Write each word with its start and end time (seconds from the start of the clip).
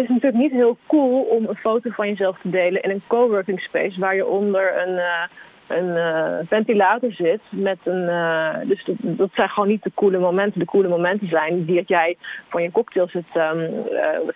is 0.00 0.08
natuurlijk 0.08 0.42
niet 0.42 0.52
heel 0.52 0.76
cool 0.86 1.20
om 1.20 1.46
een 1.48 1.56
foto 1.56 1.90
van 1.90 2.08
jezelf 2.08 2.38
te 2.40 2.50
delen 2.50 2.82
in 2.82 2.90
een 2.90 3.02
coworking 3.06 3.60
space 3.60 4.00
waar 4.00 4.14
je 4.14 4.26
onder 4.26 4.86
een, 4.86 4.94
uh, 4.94 5.22
een 5.66 5.96
uh, 5.96 6.38
ventilator 6.48 7.12
zit. 7.12 7.40
Met 7.50 7.78
een, 7.84 8.02
uh, 8.02 8.56
dus 8.64 8.84
dat, 8.84 8.96
dat, 8.98 9.30
zijn 9.34 9.48
gewoon 9.48 9.68
niet 9.68 9.82
de 9.82 9.92
coole 9.94 10.18
momenten. 10.18 10.60
De 10.60 10.66
coole 10.66 10.88
momenten 10.88 11.28
zijn 11.28 11.64
die 11.64 11.76
dat 11.76 11.88
jij 11.88 12.16
van 12.48 12.62
je 12.62 12.70
cocktail 12.70 13.08
zit, 13.08 13.24
um, 13.34 13.86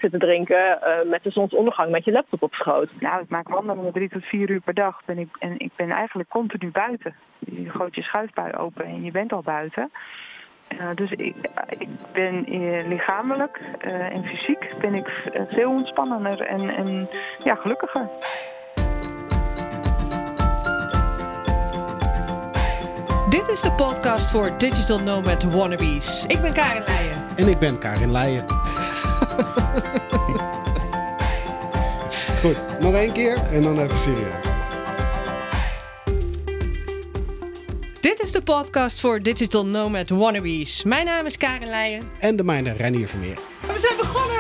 zit 0.01 0.11
te 0.11 0.19
drinken 0.19 0.79
met 1.11 1.23
de 1.23 1.31
zonsondergang 1.31 1.91
met 1.91 2.05
je 2.05 2.13
laptop 2.13 2.43
op 2.43 2.55
schoot. 2.55 2.91
Nou, 3.01 3.23
ik 3.23 3.29
maak 3.29 3.49
wandelingen 3.49 3.93
drie 3.93 4.09
tot 4.09 4.25
vier 4.25 4.51
uur 4.51 4.61
per 4.61 4.75
dag 4.75 5.01
ben 5.05 5.19
ik, 5.19 5.29
en 5.39 5.55
ik 5.59 5.71
ben 5.77 5.91
eigenlijk 5.91 6.29
continu 6.29 6.71
buiten. 6.71 7.15
Je 7.39 7.71
gooit 7.71 7.95
je 7.95 8.03
schuifbui 8.03 8.53
open 8.53 8.85
en 8.85 9.05
je 9.05 9.11
bent 9.11 9.33
al 9.33 9.43
buiten. 9.43 9.91
Uh, 10.69 10.91
dus 10.95 11.11
ik, 11.11 11.37
ik 11.69 11.89
ben 12.13 12.55
uh, 12.55 12.87
lichamelijk 12.89 13.61
uh, 13.87 13.95
en 13.95 14.25
fysiek 14.25 14.75
ben 14.81 14.95
ik 14.95 15.31
veel 15.49 15.71
ontspannender 15.71 16.41
en, 16.41 16.69
en 16.69 17.09
ja, 17.39 17.55
gelukkiger. 17.55 18.09
Dit 23.29 23.49
is 23.49 23.61
de 23.61 23.73
podcast 23.73 24.31
voor 24.31 24.59
Digital 24.59 24.99
Nomad 24.99 25.43
Wannabes. 25.43 26.25
Ik 26.27 26.41
ben 26.41 26.53
Karin 26.53 26.83
Leijen. 26.87 27.23
En 27.37 27.49
ik 27.49 27.59
ben 27.59 27.79
Karin 27.79 28.13
Leijen. 28.13 28.45
Goed, 32.43 32.81
nog 32.81 32.95
één 32.95 33.13
keer 33.13 33.37
en 33.53 33.63
dan 33.63 33.79
even 33.79 33.99
serieus. 33.99 34.54
Dit 38.05 38.21
is 38.21 38.33
de 38.33 38.43
podcast 38.43 39.01
voor 39.01 39.23
Digital 39.23 39.67
Nomad 39.67 40.09
Wannabes. 40.09 40.83
Mijn 40.83 41.05
naam 41.07 41.27
is 41.27 41.37
Karin 41.37 41.69
Leijen. 41.69 42.11
En 42.19 42.37
de 42.37 42.45
mijne 42.45 42.73
Renier 42.73 43.09
Vermeer. 43.09 43.39
En 43.69 43.75
we 43.75 43.81
zijn 43.81 43.97
begonnen! 43.97 44.35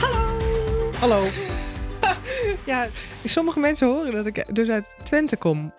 Hallo! 0.00 0.40
Hallo! 0.98 1.28
ja, 2.72 2.88
sommige 3.24 3.60
mensen 3.60 3.86
horen 3.86 4.12
dat 4.12 4.26
ik 4.26 4.54
dus 4.54 4.68
uit 4.68 4.94
Twente 5.04 5.36
kom. 5.36 5.72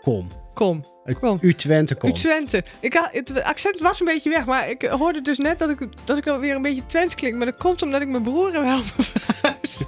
Kom. 0.00 0.28
Kom. 0.54 0.91
Ik 1.04 1.14
kom. 1.14 1.38
U 1.40 1.54
Twente 1.54 1.94
kom. 1.94 2.10
U 2.10 2.12
Twente. 2.12 2.64
Ik 2.80 2.94
had, 2.94 3.08
het 3.12 3.42
accent 3.42 3.78
was 3.78 4.00
een 4.00 4.06
beetje 4.06 4.30
weg, 4.30 4.44
maar 4.46 4.70
ik 4.70 4.82
hoorde 4.82 5.20
dus 5.20 5.38
net 5.38 5.58
dat 5.58 5.70
ik, 5.70 5.78
dat 6.04 6.16
ik 6.16 6.26
alweer 6.26 6.54
een 6.54 6.62
beetje 6.62 6.86
Twents 6.86 7.14
klink. 7.14 7.34
Maar 7.36 7.46
dat 7.46 7.56
komt 7.56 7.82
omdat 7.82 8.00
ik 8.00 8.08
mijn 8.08 8.22
broer 8.22 8.52
heb 8.52 8.62
helpen 8.62 9.04
verhuizen. 9.12 9.86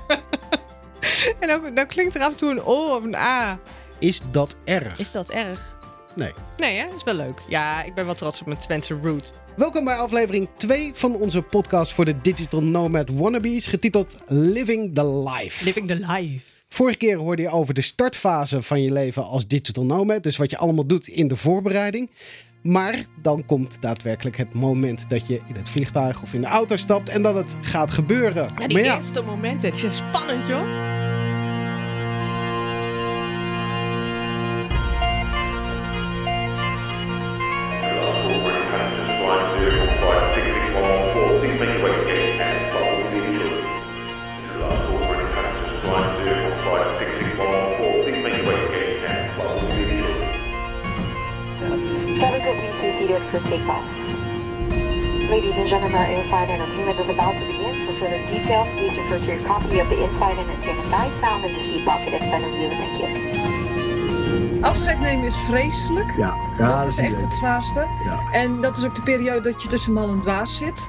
en 1.41 1.49
dan, 1.49 1.75
dan 1.75 1.87
klinkt 1.87 2.15
er 2.15 2.21
af 2.21 2.31
en 2.31 2.37
toe 2.37 2.51
een 2.51 2.63
O 2.63 2.97
of 2.97 3.05
een 3.05 3.15
A. 3.15 3.59
Is 3.99 4.21
dat 4.31 4.57
erg? 4.65 4.99
Is 4.99 5.13
dat 5.13 5.29
erg? 5.31 5.77
Nee. 6.15 6.33
Nee, 6.59 6.79
hè? 6.79 6.87
Is 6.97 7.05
wel 7.05 7.15
leuk. 7.15 7.43
Ja, 7.49 7.83
ik 7.83 7.95
ben 7.95 8.05
wel 8.05 8.15
trots 8.15 8.41
op 8.41 8.47
mijn 8.47 8.59
Twentse 8.59 8.95
root. 9.03 9.33
Welkom 9.57 9.85
bij 9.85 9.97
aflevering 9.97 10.49
2 10.57 10.91
van 10.95 11.15
onze 11.15 11.43
podcast 11.43 11.93
voor 11.93 12.05
de 12.05 12.21
Digital 12.21 12.63
Nomad 12.63 13.09
Wannabes, 13.13 13.67
getiteld 13.67 14.17
Living 14.27 14.95
the 14.95 15.07
Life. 15.07 15.65
Living 15.65 15.87
the 15.87 15.95
Life. 15.95 16.54
Vorige 16.75 16.97
keer 16.97 17.17
hoorde 17.17 17.43
je 17.43 17.49
over 17.49 17.75
de 17.75 17.83
startfase 17.83 18.63
van 18.63 18.83
je 18.83 18.93
leven 18.93 19.25
als 19.25 19.47
digital 19.47 19.85
nomad. 19.85 20.23
Dus 20.23 20.37
wat 20.37 20.51
je 20.51 20.59
allemaal 20.59 20.87
doet 20.87 21.09
in 21.09 21.29
de 21.29 21.37
voorbereiding. 21.37 22.11
Maar 22.63 23.07
dan 23.23 23.47
komt 23.47 23.77
daadwerkelijk 23.81 24.37
het 24.37 24.55
moment 24.55 25.11
dat 25.11 25.27
je 25.27 25.41
in 25.47 25.55
het 25.55 25.69
vliegtuig 25.69 26.23
of 26.23 26.35
in 26.35 26.41
de 26.41 26.47
auto 26.47 26.77
stapt 26.77 27.09
en 27.09 27.23
dat 27.23 27.35
het 27.35 27.55
gaat 27.61 27.91
gebeuren. 27.91 28.49
Ja, 28.59 28.67
die 28.67 28.77
maar 28.77 28.87
ja, 28.87 28.97
eerste 28.97 29.23
momenten, 29.23 29.71
het 29.71 29.83
is 29.83 29.97
spannend 29.97 30.49
joh. 30.49 31.14
In-flight 56.45 56.61
entertainment 56.61 56.99
is 56.99 57.09
about 57.09 57.35
to 57.35 57.47
begin. 57.47 57.87
For 57.87 57.93
further 58.01 58.21
details, 58.27 58.69
please 58.77 58.97
refer 58.99 59.19
to 59.19 59.25
your 59.25 59.43
copy 59.47 59.81
of 59.81 59.89
the 59.89 60.03
in-flight 60.03 60.39
entertainment 60.39 60.91
guide 60.91 61.13
found 61.21 61.45
in 61.45 61.53
the 61.53 61.61
seat 61.61 61.85
pocket 61.85 62.13
in 62.13 62.21
front 62.29 62.45
of 62.45 62.53
you. 62.61 62.69
Thank 62.69 62.99
you. 63.01 64.63
Afscheid 64.63 65.01
nemen 65.01 65.25
is 65.25 65.35
vreselijk. 65.49 66.13
Ja, 66.17 66.35
ja 66.59 66.83
dat 66.83 66.93
is 66.93 66.99
echt 66.99 67.21
het 67.21 67.33
zwaarste. 67.33 67.87
Ja. 68.05 68.31
En 68.33 68.61
dat 68.61 68.77
is 68.77 68.85
ook 68.85 68.95
de 68.95 69.03
periode 69.03 69.51
dat 69.51 69.63
je 69.63 69.69
tussen 69.69 69.93
mal 69.93 70.09
en 70.09 70.21
dwaas 70.21 70.57
zit. 70.57 70.89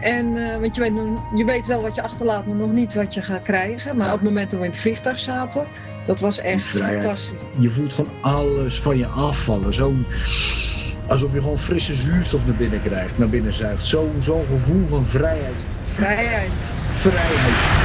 En 0.00 0.26
uh, 0.26 0.60
want 0.60 0.74
je 0.74 0.80
weet, 0.80 0.92
je 1.34 1.44
weet 1.44 1.66
wel 1.66 1.80
wat 1.80 1.94
je 1.94 2.02
achterlaat, 2.02 2.46
maar 2.46 2.56
nog 2.56 2.72
niet 2.72 2.94
wat 2.94 3.14
je 3.14 3.22
gaat 3.22 3.42
krijgen. 3.42 3.96
Maar 3.96 4.06
ja. 4.06 4.12
op 4.12 4.18
het 4.18 4.28
moment 4.28 4.50
dat 4.50 4.60
we 4.60 4.66
in 4.66 4.72
het 4.72 4.80
vliegtuig 4.80 5.18
zaten, 5.18 5.66
dat 6.06 6.20
was 6.20 6.38
echt 6.38 6.66
fantastisch. 6.66 7.38
Je 7.58 7.70
voelt 7.70 7.92
gewoon 7.92 8.12
alles 8.20 8.80
van 8.80 8.96
je 8.96 9.06
afvallen. 9.06 9.74
Zo'n 9.74 10.06
alsof 11.12 11.32
je 11.32 11.40
gewoon 11.40 11.58
frisse 11.58 11.94
zuurstof 11.94 12.46
naar 12.46 12.54
binnen 12.54 12.82
krijgt, 12.82 13.18
naar 13.18 13.28
binnen 13.28 13.52
zuigt. 13.52 13.84
Zo'n 13.84 14.22
zo 14.22 14.40
gevoel 14.40 14.86
van 14.88 15.06
vrijheid. 15.06 15.64
Vrijheid. 15.84 16.50
Vrijheid. 16.90 17.80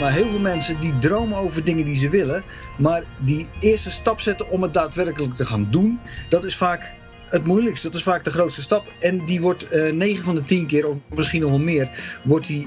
Maar 0.00 0.12
heel 0.12 0.28
veel 0.28 0.40
mensen 0.40 0.80
die 0.80 0.98
dromen 0.98 1.38
over 1.38 1.64
dingen 1.64 1.84
die 1.84 1.96
ze 1.96 2.08
willen, 2.08 2.44
maar 2.78 3.02
die 3.18 3.48
eerste 3.60 3.90
stap 3.90 4.20
zetten 4.20 4.50
om 4.50 4.62
het 4.62 4.74
daadwerkelijk 4.74 5.34
te 5.34 5.46
gaan 5.46 5.66
doen, 5.70 6.00
dat 6.28 6.44
is 6.44 6.56
vaak 6.56 6.92
het 7.28 7.44
moeilijkste. 7.44 7.86
Dat 7.86 7.96
is 7.96 8.02
vaak 8.02 8.24
de 8.24 8.30
grootste 8.30 8.62
stap. 8.62 8.92
En 8.98 9.24
die 9.24 9.40
wordt 9.40 9.72
uh, 9.72 9.92
9 9.92 10.24
van 10.24 10.34
de 10.34 10.44
10 10.44 10.66
keer, 10.66 10.88
of 10.88 10.96
misschien 11.14 11.40
nog 11.40 11.50
wel 11.50 11.58
meer, 11.58 11.88
wordt 12.22 12.46
die 12.46 12.66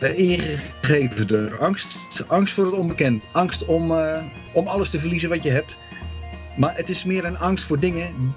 uh, 0.00 0.18
ingegeven 0.18 1.26
door 1.26 1.58
angst. 1.58 1.96
Angst 2.26 2.54
voor 2.54 2.64
het 2.64 2.74
onbekend. 2.74 3.24
Angst 3.32 3.64
om, 3.64 3.92
om 4.52 4.66
alles 4.66 4.90
te 4.90 4.98
verliezen 4.98 5.28
wat 5.28 5.42
je 5.42 5.50
hebt. 5.50 5.76
Maar 6.56 6.76
het 6.76 6.88
is 6.88 7.04
meer 7.04 7.24
een 7.24 7.38
angst 7.38 7.64
voor 7.64 7.78
dingen. 7.78 8.34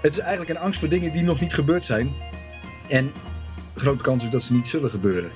Het 0.00 0.12
is 0.12 0.18
eigenlijk 0.18 0.50
een 0.50 0.64
angst 0.64 0.80
voor 0.80 0.88
dingen 0.88 1.12
die 1.12 1.22
nog 1.22 1.40
niet 1.40 1.54
gebeurd 1.54 1.84
zijn. 1.84 2.12
En 2.88 3.12
grote 3.74 4.02
kans 4.02 4.24
is 4.24 4.30
dat 4.30 4.42
ze 4.42 4.54
niet 4.54 4.68
zullen 4.68 4.90
gebeuren. 4.90 5.30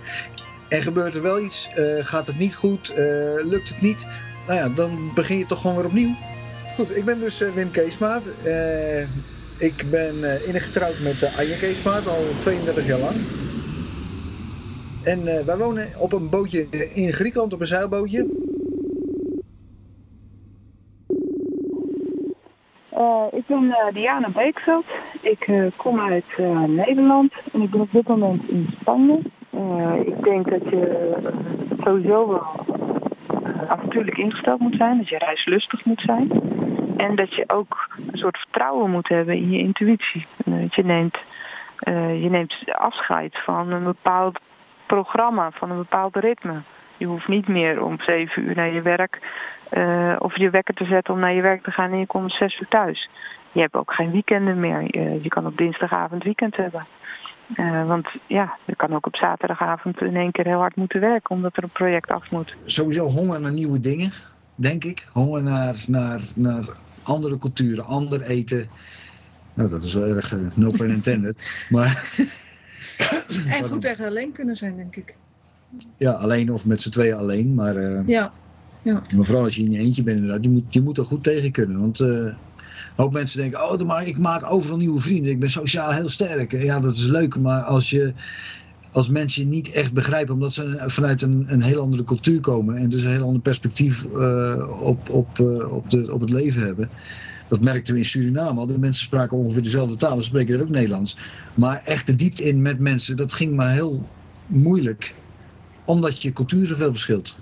En 0.69 0.83
gebeurt 0.83 1.15
er 1.15 1.23
wel 1.23 1.41
iets, 1.41 1.69
gaat 2.01 2.27
het 2.27 2.39
niet 2.39 2.55
goed, 2.55 2.93
lukt 3.45 3.69
het 3.69 3.81
niet, 3.81 4.07
nou 4.47 4.59
ja, 4.59 4.69
dan 4.69 5.11
begin 5.15 5.39
je 5.39 5.47
toch 5.47 5.61
gewoon 5.61 5.77
weer 5.77 5.85
opnieuw. 5.85 6.15
Goed, 6.75 6.97
ik 6.97 7.05
ben 7.05 7.21
dus 7.21 7.39
Wim 7.55 7.71
Keesmaat. 7.71 8.23
Ik 9.63 9.85
ben 9.91 10.15
uh, 10.15 10.47
innig 10.47 10.65
getrouwd 10.65 10.99
met 11.03 11.23
uh, 11.23 11.39
Anja 11.39 11.57
Keesmaat 11.57 12.07
al 12.07 12.23
32 12.41 12.87
jaar 12.87 12.99
lang. 12.99 13.17
En 15.05 15.19
uh, 15.19 15.47
wij 15.47 15.57
wonen 15.57 15.87
op 16.01 16.13
een 16.13 16.29
bootje 16.31 16.67
in 16.95 17.13
Griekenland, 17.13 17.53
op 17.53 17.61
een 17.61 17.67
zeilbootje. 17.67 18.27
ik 23.31 23.47
ben 23.47 23.75
Diana 23.93 24.31
Beekveld. 24.31 24.85
Ik 25.21 25.71
kom 25.77 26.01
uit 26.01 26.39
Nederland 26.67 27.33
en 27.53 27.63
ik 27.63 27.71
ben 27.71 27.81
op 27.81 27.93
dit 27.93 28.09
moment 28.09 28.49
in 28.49 28.69
Spanje. 28.81 29.19
ik 30.07 30.25
denk 30.25 30.51
dat 30.51 30.63
je 30.71 31.13
sowieso 31.85 32.29
wel 32.29 32.43
avontuurlijk 33.69 34.19
ingesteld 34.19 34.61
moet 34.61 34.77
zijn, 34.77 34.99
dat 34.99 35.09
je 35.09 35.19
reislustig 35.19 35.85
moet 35.85 36.01
zijn. 36.01 36.31
En 36.97 37.17
dat 37.17 37.35
je 37.35 37.45
ook 37.47 37.89
een 37.97 38.19
soort 38.19 38.39
vertrouwen 38.39 38.91
moet 38.91 39.09
hebben 39.09 39.35
in 39.35 39.51
je 39.51 39.59
intuïtie. 39.59 40.27
Je 40.71 40.85
neemt, 40.85 41.19
uh, 41.89 42.23
je 42.23 42.31
neemt 42.31 42.55
afscheid 42.73 43.39
van 43.45 43.71
een 43.71 43.85
bepaald 43.85 44.39
programma, 44.87 45.51
van 45.51 45.71
een 45.71 45.77
bepaald 45.77 46.17
ritme. 46.17 46.63
Je 46.97 47.07
hoeft 47.07 47.29
niet 47.29 47.49
meer 47.49 47.85
om 47.85 48.01
zeven 48.01 48.43
uur 48.43 48.55
naar 48.55 48.73
je 48.73 48.83
werk 48.83 49.21
uh, 49.73 50.17
of 50.19 50.37
je 50.37 50.51
wekker 50.51 50.75
te 50.75 50.85
zetten 50.85 51.15
om 51.15 51.21
naar 51.21 51.33
je 51.33 51.43
werk 51.43 51.63
te 51.63 51.71
gaan 51.71 51.91
en 51.91 51.99
je 51.99 52.07
komt 52.07 52.25
om 52.25 52.31
zes 52.31 52.61
uur 52.61 52.69
thuis. 52.69 53.09
Je 53.53 53.61
hebt 53.61 53.75
ook 53.75 53.93
geen 53.93 54.11
weekenden 54.11 54.61
meer. 54.61 54.83
Je 55.23 55.29
kan 55.29 55.47
op 55.47 55.57
dinsdagavond 55.57 56.23
weekend 56.23 56.57
hebben. 56.57 56.87
Uh, 57.57 57.87
want 57.87 58.09
ja, 58.27 58.57
je 58.65 58.77
kan 58.77 58.95
ook 58.95 59.07
op 59.07 59.17
zaterdagavond 59.17 60.01
in 60.01 60.17
één 60.17 60.33
keer 60.33 60.47
heel 60.47 60.59
hard 60.59 60.77
moeten 60.77 61.01
werken 61.01 61.31
omdat 61.31 61.57
er 61.57 61.63
een 61.63 61.69
project 61.69 62.11
af 62.11 62.31
moet. 62.31 62.55
Sowieso 62.65 63.07
honger 63.07 63.41
naar 63.41 63.53
nieuwe 63.53 63.81
dingen, 63.81 64.13
denk 64.55 64.85
ik. 64.85 65.07
Honger 65.13 65.43
naar, 65.43 65.85
naar, 65.89 66.21
naar 66.35 66.69
andere 67.03 67.39
culturen, 67.39 67.85
ander 67.85 68.23
eten. 68.23 68.69
Nou, 69.55 69.69
dat 69.69 69.83
is 69.83 69.95
wel 69.95 70.17
erg 70.17 70.33
uh, 70.33 70.41
no 70.55 70.71
pun 70.71 70.91
intended. 71.01 71.43
maar... 71.69 72.15
en 73.49 73.69
goed 73.69 73.81
tegen 73.81 74.07
alleen 74.07 74.33
kunnen 74.33 74.57
zijn, 74.57 74.77
denk 74.77 74.97
ik. 74.97 75.15
Ja, 75.97 76.11
alleen 76.11 76.53
of 76.53 76.65
met 76.65 76.81
z'n 76.83 76.91
tweeën 76.91 77.17
alleen. 77.17 77.55
Maar, 77.55 77.77
uh, 77.77 78.07
ja. 78.07 78.33
ja. 78.83 79.03
maar 79.17 79.25
vooral 79.25 79.45
als 79.45 79.55
je 79.55 79.63
in 79.63 79.71
je 79.71 79.79
eentje 79.79 80.03
bent, 80.03 80.17
inderdaad, 80.19 80.45
je 80.45 80.51
moet, 80.51 80.65
je 80.69 80.83
moet 80.83 80.99
er 80.99 81.05
goed 81.05 81.23
tegen 81.23 81.53
kunnen. 81.53 81.81
Want 81.81 82.01
uh, 82.01 82.09
Een 82.09 82.35
hoop 82.97 83.13
mensen 83.13 83.41
denken, 83.41 83.71
oh, 83.71 83.81
maar 83.81 84.07
ik 84.07 84.19
maak 84.19 84.51
overal 84.51 84.77
nieuwe 84.77 85.01
vrienden. 85.01 85.33
Ik 85.33 85.41
ben 85.41 85.51
sociaal 85.51 85.93
heel 85.93 86.09
sterk. 86.09 86.53
Ja, 86.53 86.81
dat 86.81 86.95
is 86.95 87.07
leuk, 87.07 87.37
maar 87.37 87.63
als 87.63 87.91
je 87.91 88.13
als 88.93 89.09
mensen 89.09 89.43
je 89.43 89.49
niet 89.49 89.71
echt 89.71 89.93
begrijpen, 89.93 90.35
omdat 90.35 90.53
ze 90.53 90.83
vanuit 90.87 91.23
een, 91.23 91.45
een 91.47 91.63
heel 91.63 91.81
andere 91.81 92.05
cultuur 92.05 92.41
komen 92.41 92.77
en 92.77 92.89
dus 92.89 93.03
een 93.03 93.11
heel 93.11 93.27
ander 93.27 93.43
perspectief 93.43 94.05
eh, 94.05 94.81
op, 94.81 95.09
op, 95.11 95.39
eh, 95.39 95.73
op, 95.73 95.91
de, 95.91 96.13
op 96.13 96.21
het 96.21 96.31
leven 96.31 96.63
hebben. 96.63 96.91
Dat 97.49 97.61
merkten 97.61 97.95
we 97.95 98.01
in 98.01 98.07
Suriname 98.07 98.61
al. 98.61 98.67
De 98.67 98.79
mensen 98.79 99.05
spraken 99.05 99.37
ongeveer 99.37 99.63
dezelfde 99.63 99.97
taal, 99.97 100.17
we 100.17 100.23
spreken 100.23 100.55
er 100.55 100.63
ook 100.63 100.69
Nederlands. 100.69 101.17
Maar 101.55 101.83
echt 101.85 102.07
de 102.07 102.15
diepte 102.15 102.43
in 102.43 102.63
met 102.63 102.79
mensen, 102.79 103.17
dat 103.17 103.33
ging 103.33 103.55
maar 103.55 103.73
heel 103.73 104.07
moeilijk. 104.47 105.15
Omdat 105.85 106.23
je 106.23 106.33
cultuur 106.33 106.67
zoveel 106.67 106.91
verschilt. 106.91 107.37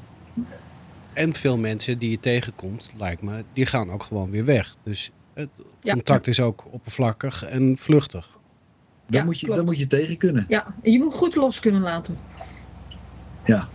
En 1.12 1.34
veel 1.34 1.56
mensen 1.56 1.98
die 1.98 2.10
je 2.10 2.20
tegenkomt, 2.20 2.92
lijkt 2.98 3.22
me, 3.22 3.44
die 3.52 3.66
gaan 3.66 3.90
ook 3.90 4.02
gewoon 4.02 4.30
weer 4.30 4.44
weg. 4.44 4.76
Dus 4.82 5.10
het 5.34 5.48
Ja. 5.82 5.92
contact 5.92 6.26
is 6.26 6.40
ook 6.40 6.64
oppervlakkig 6.70 7.44
en 7.44 7.76
vluchtig. 7.78 8.28
Dan, 9.10 9.20
Ja, 9.20 9.24
moet 9.26 9.40
je, 9.40 9.46
klopt. 9.46 9.56
dan 9.60 9.68
moet 9.68 9.78
je 9.78 9.86
tegen 9.86 10.16
kunnen. 10.16 10.44
Ja, 10.48 10.66
en 10.82 10.92
je 10.92 10.98
moet 10.98 11.14
goed 11.14 11.34
los 11.34 11.60
kunnen 11.60 11.80
laten. 11.80 12.18
Ja. 13.44 13.68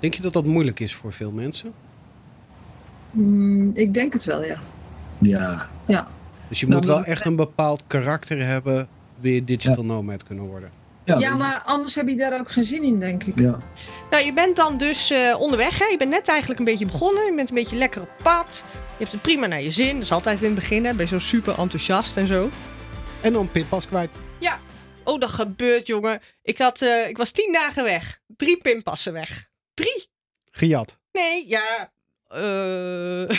Denk 0.00 0.14
je 0.14 0.22
dat 0.22 0.32
dat 0.32 0.44
moeilijk 0.44 0.80
is 0.80 0.94
voor 0.94 1.12
veel 1.12 1.30
mensen? 1.30 1.72
Mm, 3.10 3.70
ik 3.74 3.94
denk 3.94 4.12
het 4.12 4.24
wel, 4.24 4.44
ja. 4.44 4.56
Ja. 5.18 5.68
Ja, 5.86 6.06
Dus 6.48 6.60
je 6.60 6.66
Nou, 6.66 6.78
moet 6.78 6.88
wel 6.88 6.96
dat- 6.98 7.06
echt 7.06 7.26
een 7.26 7.36
bepaald 7.36 7.82
karakter 7.86 8.46
hebben, 8.46 8.88
wil 9.20 9.32
je 9.32 9.44
digital 9.44 9.84
nomad 9.84 10.22
kunnen 10.24 10.44
worden. 10.44 10.70
Ja, 11.04 11.18
ja 11.18 11.34
maar 11.36 11.62
anders 11.66 11.94
heb 11.94 12.08
je 12.08 12.16
daar 12.16 12.40
ook 12.40 12.50
geen 12.52 12.64
zin 12.64 12.82
in, 12.82 13.00
denk 13.00 13.24
ik. 13.24 13.38
Ja. 13.38 13.56
Nou, 14.10 14.24
je 14.24 14.32
bent 14.32 14.56
dan 14.56 14.76
dus 14.78 15.10
eh, 15.10 15.36
onderweg. 15.40 15.78
Hè? 15.78 15.84
Je 15.84 15.96
bent 15.96 16.10
net 16.10 16.28
eigenlijk 16.28 16.58
een 16.58 16.66
beetje 16.66 16.86
begonnen. 16.86 17.24
Je 17.24 17.32
bent 17.36 17.48
een 17.48 17.54
beetje 17.54 17.76
lekker 17.76 18.02
op 18.02 18.10
pad. 18.22 18.64
Je 18.72 18.98
hebt 18.98 19.12
het 19.12 19.22
prima 19.22 19.46
naar 19.46 19.62
je 19.62 19.70
zin. 19.70 19.94
Dat 19.94 20.02
is 20.02 20.12
altijd 20.12 20.38
in 20.40 20.44
het 20.44 20.54
begin. 20.54 20.84
Hè? 20.84 20.90
Ben 20.94 21.00
je 21.00 21.06
zo 21.06 21.18
super 21.18 21.58
enthousiast 21.58 22.16
en 22.16 22.26
zo. 22.26 22.48
En 23.20 23.32
dan 23.32 23.50
pinpas 23.50 23.86
kwijt. 23.86 24.18
Oh, 25.04 25.20
dat 25.20 25.30
gebeurt, 25.30 25.86
jongen. 25.86 26.20
Ik, 26.42 26.58
had, 26.58 26.82
eh, 26.82 27.08
ik 27.08 27.16
was 27.16 27.30
tien 27.30 27.52
dagen 27.52 27.84
weg. 27.84 28.20
Drie 28.26 28.56
pinpassen 28.56 29.12
weg. 29.12 29.50
Drie? 29.74 30.06
Gejat. 30.50 30.98
Nee, 31.12 31.48
ja. 31.48 31.92
eh. 32.28 33.38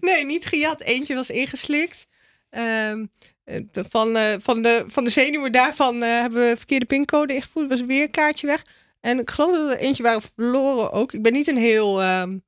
nee, 0.00 0.24
niet 0.24 0.46
gejat. 0.46 0.80
Eentje 0.80 1.14
was 1.14 1.30
ingeslikt. 1.30 2.06
Ehm, 2.50 3.06
eh, 3.44 3.60
van, 3.72 4.16
van, 4.42 4.62
de, 4.62 4.84
van 4.86 5.04
de 5.04 5.10
zenuwen 5.10 5.52
daarvan 5.52 6.00
hebben 6.00 6.48
we 6.48 6.56
verkeerde 6.56 6.86
pincode 6.86 7.34
ingevoerd. 7.34 7.68
was 7.68 7.80
weer 7.80 8.02
een 8.02 8.10
kaartje 8.10 8.46
weg. 8.46 8.64
En 9.00 9.18
ik 9.18 9.30
geloof 9.30 9.56
dat 9.56 9.70
er 9.70 9.78
eentje 9.78 10.02
waren 10.02 10.22
verloren 10.34 10.92
ook. 10.92 11.12
Ik 11.12 11.22
ben 11.22 11.32
niet 11.32 11.48
een 11.48 11.56
heel 11.56 12.02
ehm 12.02 12.38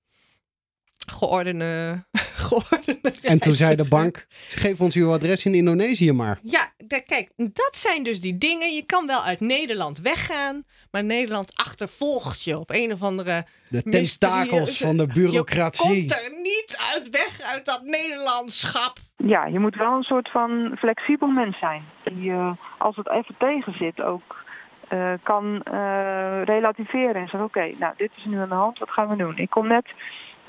geordende, 1.06 2.02
geordende 2.48 3.12
En 3.22 3.38
toen 3.38 3.52
zei 3.52 3.76
de 3.76 3.88
bank, 3.88 4.26
geef 4.48 4.80
ons 4.80 4.94
uw 4.94 5.12
adres 5.12 5.44
in 5.44 5.54
Indonesië 5.54 6.12
maar. 6.12 6.38
Ja, 6.42 6.72
kijk, 6.86 7.30
dat 7.36 7.70
zijn 7.76 8.02
dus 8.02 8.20
die 8.20 8.38
dingen. 8.38 8.74
Je 8.74 8.82
kan 8.82 9.06
wel 9.06 9.22
uit 9.22 9.40
Nederland 9.40 10.00
weggaan, 10.00 10.64
maar 10.90 11.04
Nederland 11.04 11.52
achtervolgt 11.54 12.42
je 12.42 12.58
op 12.58 12.70
een 12.70 12.92
of 12.92 13.02
andere. 13.02 13.46
De 13.68 13.82
tentakels 13.82 14.78
van 14.78 14.96
de 14.96 15.06
Je 15.06 15.12
bureaucratie. 15.12 15.88
komt 15.88 16.12
er 16.12 16.32
niet 16.42 16.76
uit 16.94 17.10
weg 17.10 17.40
uit 17.40 17.64
dat 17.64 17.82
Nederlandschap. 17.82 18.98
Ja, 19.16 19.46
je 19.46 19.58
moet 19.58 19.76
wel 19.76 19.96
een 19.96 20.02
soort 20.02 20.30
van 20.30 20.76
flexibel 20.78 21.28
mens 21.28 21.58
zijn. 21.58 21.84
Die 22.04 22.30
eh, 22.30 22.52
als 22.78 22.96
het 22.96 23.10
even 23.10 23.34
tegen 23.38 23.72
zit 23.72 24.00
ook 24.00 24.44
eh, 24.88 25.12
kan 25.22 25.62
eh, 25.62 26.42
relativeren 26.44 27.14
en 27.14 27.28
zeggen 27.28 27.44
oké, 27.44 27.74
nou 27.78 27.94
dit 27.96 28.10
is 28.16 28.24
nu 28.24 28.38
aan 28.38 28.48
de 28.48 28.54
hand, 28.54 28.78
wat 28.78 28.90
gaan 28.90 29.08
we 29.08 29.16
doen? 29.16 29.38
Ik 29.38 29.50
kom 29.50 29.66
net, 29.66 29.86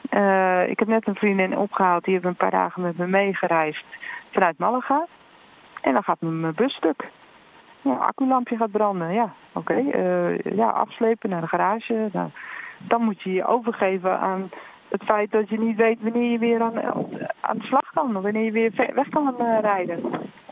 eh, 0.09 0.69
ik 0.69 0.79
heb 0.79 0.87
net 0.87 1.07
een 1.07 1.15
vriendin 1.15 1.57
opgehaald, 1.57 2.03
die 2.03 2.13
heeft 2.13 2.25
een 2.25 2.35
paar 2.35 2.51
dagen 2.51 2.81
met 2.81 2.97
me 2.97 3.07
meegereisd 3.07 3.85
vanuit 4.31 4.57
Malaga. 4.57 5.05
En 5.81 5.93
dan 5.93 6.03
gaat 6.03 6.21
mijn 6.21 6.53
bus 6.55 6.73
stuk. 6.73 7.09
Ja, 7.81 7.91
acculampje 7.93 8.57
gaat 8.57 8.71
branden, 8.71 9.13
ja, 9.13 9.33
oké. 9.53 9.73
eh, 9.73 10.37
ja, 10.55 10.69
afslepen 10.69 11.29
naar 11.29 11.41
de 11.41 11.47
garage. 11.47 12.09
Nou, 12.11 12.29
dan 12.77 13.01
moet 13.01 13.21
je 13.21 13.31
je 13.33 13.45
overgeven 13.45 14.19
aan 14.19 14.49
het 14.89 15.03
feit 15.03 15.31
dat 15.31 15.49
je 15.49 15.59
niet 15.59 15.75
weet 15.77 16.01
wanneer 16.01 16.31
je 16.31 16.37
weer 16.37 16.61
aan, 16.61 16.81
aan 17.41 17.57
de 17.57 17.63
slag 17.65 17.89
kan, 17.93 18.15
of 18.17 18.23
wanneer 18.23 18.43
je 18.43 18.51
weer 18.51 18.91
weg 18.95 19.09
kan 19.09 19.39
eh, 19.39 19.57
rijden. 19.61 20.03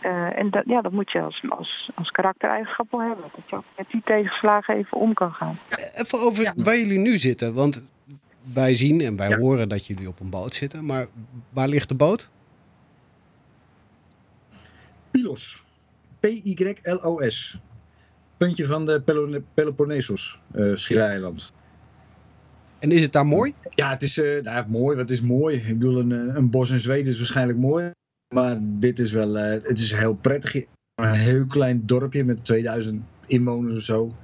Eh, 0.02 0.38
en 0.40 0.50
dat, 0.50 0.64
ja, 0.66 0.82
dat 0.82 0.92
moet 0.92 1.12
je 1.12 1.22
als, 1.22 1.44
als, 1.50 1.92
als 1.96 2.10
karaktereigenschap 2.12 2.92
wel 2.92 3.00
hebben. 3.02 3.26
Dat 3.36 3.50
je 3.50 3.56
ook 3.56 3.64
met 3.78 3.90
die 3.90 4.02
tegenslagen 4.06 4.76
even 4.76 4.98
om 4.98 5.14
kan 5.14 5.32
gaan. 5.34 5.60
Even 5.94 6.20
over 6.20 6.44
Ja. 6.44 6.54
waar 6.56 6.76
jullie 6.78 7.00
nu 7.00 7.18
zitten. 7.18 7.54
Want 7.54 7.88
wij 8.54 8.76
zien 8.76 9.02
en 9.02 9.16
wij 9.16 9.30
Ja. 9.30 9.38
horen 9.38 9.70
dat 9.70 9.86
jullie 9.86 10.08
op 10.08 10.20
een 10.20 10.30
boot 10.30 10.54
zitten. 10.56 10.86
Maar 10.86 11.08
waar 11.50 11.68
ligt 11.68 11.90
de 11.90 11.96
boot? 11.96 12.30
Pylos. 15.12 15.64
P-Y-L-O-S. 16.20 17.60
Puntje 18.38 18.66
van 18.66 18.86
de 18.86 19.02
Pelone- 19.02 19.42
Peloponnesos, 19.54 20.40
eh 20.54 20.72
schiereiland. 20.76 21.54
En 22.80 22.92
is 22.92 23.02
het 23.02 23.12
daar 23.14 23.26
mooi? 23.26 23.54
Ja, 23.76 23.90
het 23.90 24.02
is 24.02 24.18
eh, 24.18 24.44
nou, 24.44 24.70
mooi. 24.70 24.98
Wat 24.98 25.10
is 25.10 25.22
mooi? 25.22 25.58
Ik 25.58 25.80
bedoel, 25.80 26.00
een, 26.00 26.12
eh, 26.12 26.36
een 26.36 26.50
bos 26.50 26.70
in 26.70 26.80
Zweden 26.80 27.12
is 27.12 27.18
waarschijnlijk 27.18 27.58
mooi. 27.60 27.92
Maar 28.36 28.58
dit 28.62 29.00
is 29.00 29.12
wel, 29.12 29.34
het 29.34 29.78
is 29.80 29.92
heel 29.92 30.16
prettig. 30.16 30.56
Een 30.96 31.12
heel 31.12 31.46
klein 31.46 31.82
dorpje 31.86 32.24
met 32.24 32.46
2000 32.46 33.04
inwoners 33.28 33.76
of 33.78 33.84
zo. 33.84 34.16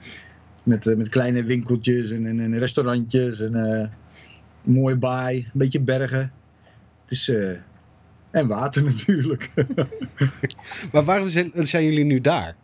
Met, 0.63 0.85
met 0.97 1.09
kleine 1.09 1.43
winkeltjes 1.43 2.11
en, 2.11 2.25
en, 2.25 2.39
en 2.39 2.57
restaurantjes 2.57 3.39
en 3.39 3.91
mooie 4.61 4.95
baai, 4.95 5.37
een 5.37 5.49
beetje 5.53 5.79
bergen. 5.79 6.31
Het 7.01 7.11
is, 7.11 7.29
eh, 7.29 7.51
en 8.31 8.47
water 8.47 8.83
natuurlijk. 8.93 9.49
Maar 10.91 11.03
waarom 11.03 11.29
zijn, 11.29 11.51
zijn 11.53 11.83
jullie 11.83 12.05
nu 12.05 12.21
daar? 12.21 12.55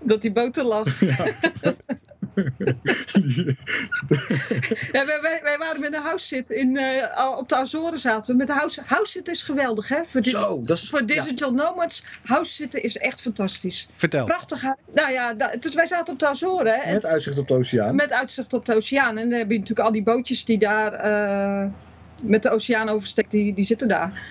Dat 0.00 0.22
die 0.22 0.32
boot 0.32 0.56
er 0.56 0.64
lag. 0.64 1.00
Ja, 1.00 1.26
wij, 4.92 5.18
wij, 5.20 5.40
wij 5.42 5.56
waren 5.58 5.80
met 5.80 5.94
een 5.94 6.02
house 6.02 6.26
sit 6.26 6.50
in, 6.50 6.76
eh, 6.76 7.16
al 7.16 7.36
op 7.36 7.48
de 7.48 7.56
Azoren 7.56 7.98
zaten. 7.98 8.32
we 8.32 8.38
Met 8.38 8.46
de 8.46 8.52
house, 8.52 8.82
house 8.84 9.12
sit 9.12 9.28
is 9.28 9.42
geweldig, 9.42 9.88
hè? 9.88 10.00
Voor, 10.08 10.24
Zo, 10.24 10.62
is... 10.66 10.90
voor 10.90 11.00
ja. 11.00 11.06
digital 11.06 11.52
nomads. 11.52 12.04
House 12.24 12.52
zitten 12.52 12.82
is 12.82 12.96
echt 12.96 13.20
fantastisch. 13.20 13.88
Vertel. 13.94 14.24
Prachtig. 14.24 14.62
Nou 14.94 15.12
ja, 15.12 15.34
dus 15.60 15.74
wij 15.74 15.86
zaten 15.86 16.12
op 16.12 16.18
de 16.18 16.26
Azoren. 16.28 16.74
Hè? 16.74 16.80
En 16.80 16.92
Met 16.94 17.04
uitzicht 17.06 17.38
op 17.38 17.48
de 17.48 17.54
oceaan. 17.54 17.94
met 17.94 18.12
uitzicht 18.12 18.52
op 18.52 18.66
de 18.66 18.74
oceaan. 18.74 19.18
En 19.18 19.28
dan 19.28 19.38
heb 19.38 19.50
je 19.50 19.58
natuurlijk 19.58 19.86
al 19.86 19.92
die 19.92 20.02
bootjes 20.02 20.44
die 20.44 20.58
daar 20.58 20.92
eh, 20.92 21.70
met 22.22 22.42
de 22.42 22.50
oceaan 22.50 22.88
overstekt, 22.88 23.30
die, 23.30 23.54
die 23.54 23.64
zitten 23.64 23.88
daar. 23.88 24.22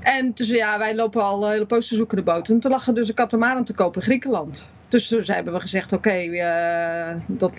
En 0.00 0.32
dus 0.34 0.48
ja, 0.48 0.78
wij 0.78 0.94
lopen 0.94 1.22
al 1.22 1.44
een 1.44 1.50
hele 1.50 1.66
poos 1.66 1.88
te 1.88 1.94
zoeken 1.94 2.16
de 2.16 2.22
boot. 2.22 2.48
En 2.48 2.60
toen 2.60 2.70
lag 2.70 2.86
er 2.86 2.94
dus 2.94 3.08
een 3.08 3.14
katamaran 3.14 3.64
te 3.64 3.74
kopen 3.74 4.00
in 4.00 4.06
Griekenland. 4.06 4.66
Dus 4.94 5.08
toen 5.08 5.22
hebben 5.24 5.52
we 5.52 5.60
gezegd, 5.60 5.92
oké, 5.92 6.10
eh, 6.10 7.16
dat, 7.26 7.52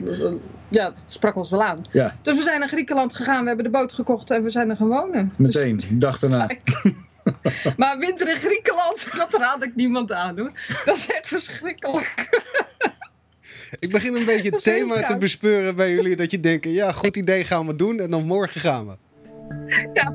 ja, 0.69 0.83
dat 0.89 1.03
sprak 1.05 1.35
ons 1.35 1.49
wel 1.49 1.63
aan. 1.63 1.81
Ja, 1.91 2.15
Dus 2.21 2.37
we 2.37 2.43
zijn 2.43 2.59
naar 2.59 2.67
Griekenland 2.67 3.15
gegaan, 3.15 3.41
we 3.41 3.47
hebben 3.47 3.65
de 3.65 3.71
boot 3.71 3.93
gekocht 3.93 4.31
en 4.31 4.43
we 4.43 4.49
zijn 4.49 4.69
er 4.69 4.75
gaan 4.75 4.87
wonen. 4.87 5.33
meteen. 5.37 5.77
De 5.77 5.97
dag 5.97 6.19
daarna. 6.19 6.47
Dus, 6.47 6.93
maar 7.77 7.97
winter 7.97 8.29
in 8.29 8.35
Griekenland, 8.35 9.07
dat 9.17 9.33
raad 9.33 9.63
ik 9.63 9.75
niemand 9.75 10.11
aan 10.11 10.37
hoor. 10.39 10.51
Dat 10.85 10.95
is 10.95 11.11
echt 11.11 11.27
verschrikkelijk. 11.27 12.29
Ik 13.79 13.91
begin 13.91 14.15
een 14.15 14.25
beetje 14.25 14.49
het 14.49 14.63
thema 14.73 15.01
te 15.03 15.17
bespeuren 15.17 15.75
bij 15.75 15.93
jullie. 15.93 16.15
Dat 16.15 16.31
je 16.31 16.39
denkt, 16.39 16.65
ja, 16.65 16.91
goed 16.91 17.15
idee 17.17 17.43
gaan 17.43 17.67
we 17.67 17.75
doen. 17.75 17.99
En 17.99 18.09
dan 18.11 18.25
morgen 18.25 18.61
gaan 18.61 18.87
we. 18.87 18.93
Ja, 19.93 20.13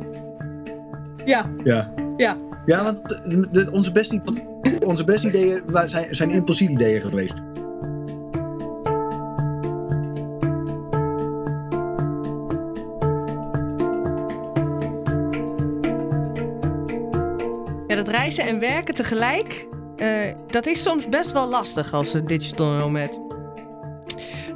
Ja. 1.25 1.93
Ja. 2.17 2.37
Ja, 2.67 2.83
want 2.83 3.09
de, 3.09 3.49
de- 3.51 3.71
onze, 3.71 3.93
beste, 3.93 4.21
onze 4.85 5.05
beste 5.05 5.29
ideeën 5.29 5.63
zijn, 5.87 6.15
zijn 6.15 6.31
impulsieve 6.31 6.73
ideeën 6.73 7.01
geweest. 7.01 7.35
Ja, 17.87 17.97
dat 17.97 18.09
reizen 18.09 18.45
en 18.45 18.59
werken 18.59 18.95
tegelijk, 18.95 19.67
eh, 19.97 20.35
dat 20.47 20.67
is 20.67 20.83
soms 20.83 21.09
best 21.09 21.33
wel 21.33 21.49
lastig 21.49 21.93
als 21.95 22.13
digital 22.25 22.73
nomad. 22.73 23.30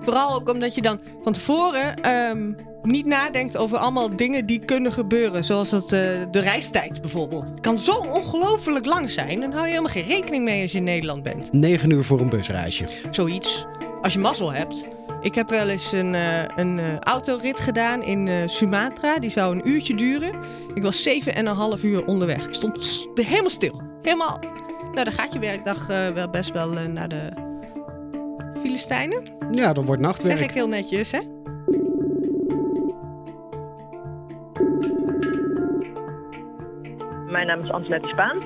Vooral 0.05 0.35
ook 0.35 0.49
omdat 0.49 0.75
je 0.75 0.83
dan 0.83 1.01
van 1.23 1.33
tevoren 1.33 2.03
ehm, 2.03 2.53
niet 2.83 3.07
nadenkt 3.07 3.57
over 3.57 3.79
allemaal 3.79 4.17
dingen 4.17 4.47
die 4.47 4.59
kunnen 4.59 4.93
gebeuren. 4.93 5.45
Zoals 5.45 5.71
het, 5.71 5.85
eh, 5.85 5.91
de 6.31 6.41
reistijd 6.41 7.01
bijvoorbeeld. 7.01 7.45
Het 7.51 7.61
kan 7.61 7.79
zo 7.79 7.93
ongelooflijk 7.93 8.87
lang 8.87 9.11
zijn. 9.11 9.41
Dan 9.41 9.53
hou 9.53 9.63
je 9.63 9.69
helemaal 9.69 9.91
geen 9.91 10.07
rekening 10.07 10.45
mee 10.45 10.63
als 10.63 10.73
je 10.73 10.79
in 10.79 10.85
Nederland 10.85 11.23
bent. 11.23 11.53
Negen 11.53 11.91
uur 11.91 12.05
voor 12.05 12.21
een 12.21 12.29
busreisje. 12.29 12.85
Zoiets. 13.11 13.67
Als 14.03 14.13
je 14.13 14.19
mazzel 14.19 14.53
hebt. 14.53 14.87
Ik 15.21 15.35
heb 15.35 15.51
wel 15.51 15.69
eens 15.69 15.93
een, 15.93 16.15
eh, 16.15 16.43
een 16.57 16.79
eh, 16.79 16.99
autorit 16.99 17.61
gedaan 17.61 18.03
in 18.03 18.49
Sumatra. 18.51 19.19
Die 19.19 19.31
zou 19.31 19.55
een 19.55 19.69
uurtje 19.69 19.95
duren. 19.95 20.35
Ik 20.75 20.83
was 20.83 21.03
zeven 21.03 21.35
en 21.35 21.47
een 21.47 21.57
half 21.57 21.83
uur 21.83 22.07
onderweg. 22.07 22.47
Ik 22.47 22.55
stond 22.55 23.07
helemaal 23.15 23.51
stil. 23.51 23.81
Helemaal. 24.03 24.39
Nou, 24.93 25.05
dan 25.05 25.13
gaat 25.13 25.33
je 25.33 25.39
werkdag 25.39 25.87
wel 25.87 26.31
best 26.31 26.53
wel 26.53 26.69
naar 26.69 27.09
de 27.09 27.44
Filistijnen. 28.65 29.23
Ja, 29.51 29.73
dan 29.73 29.85
wordt 29.85 30.01
Zeg 30.03 30.11
nachtwerk. 30.11 30.41
ik 30.41 30.51
heel 30.51 30.69
netjes, 30.69 31.11
hè? 31.11 31.19
mijn 37.31 37.47
naam 37.47 37.61
is 37.61 37.71
Antoinette 37.71 38.09
Spaan. 38.09 38.39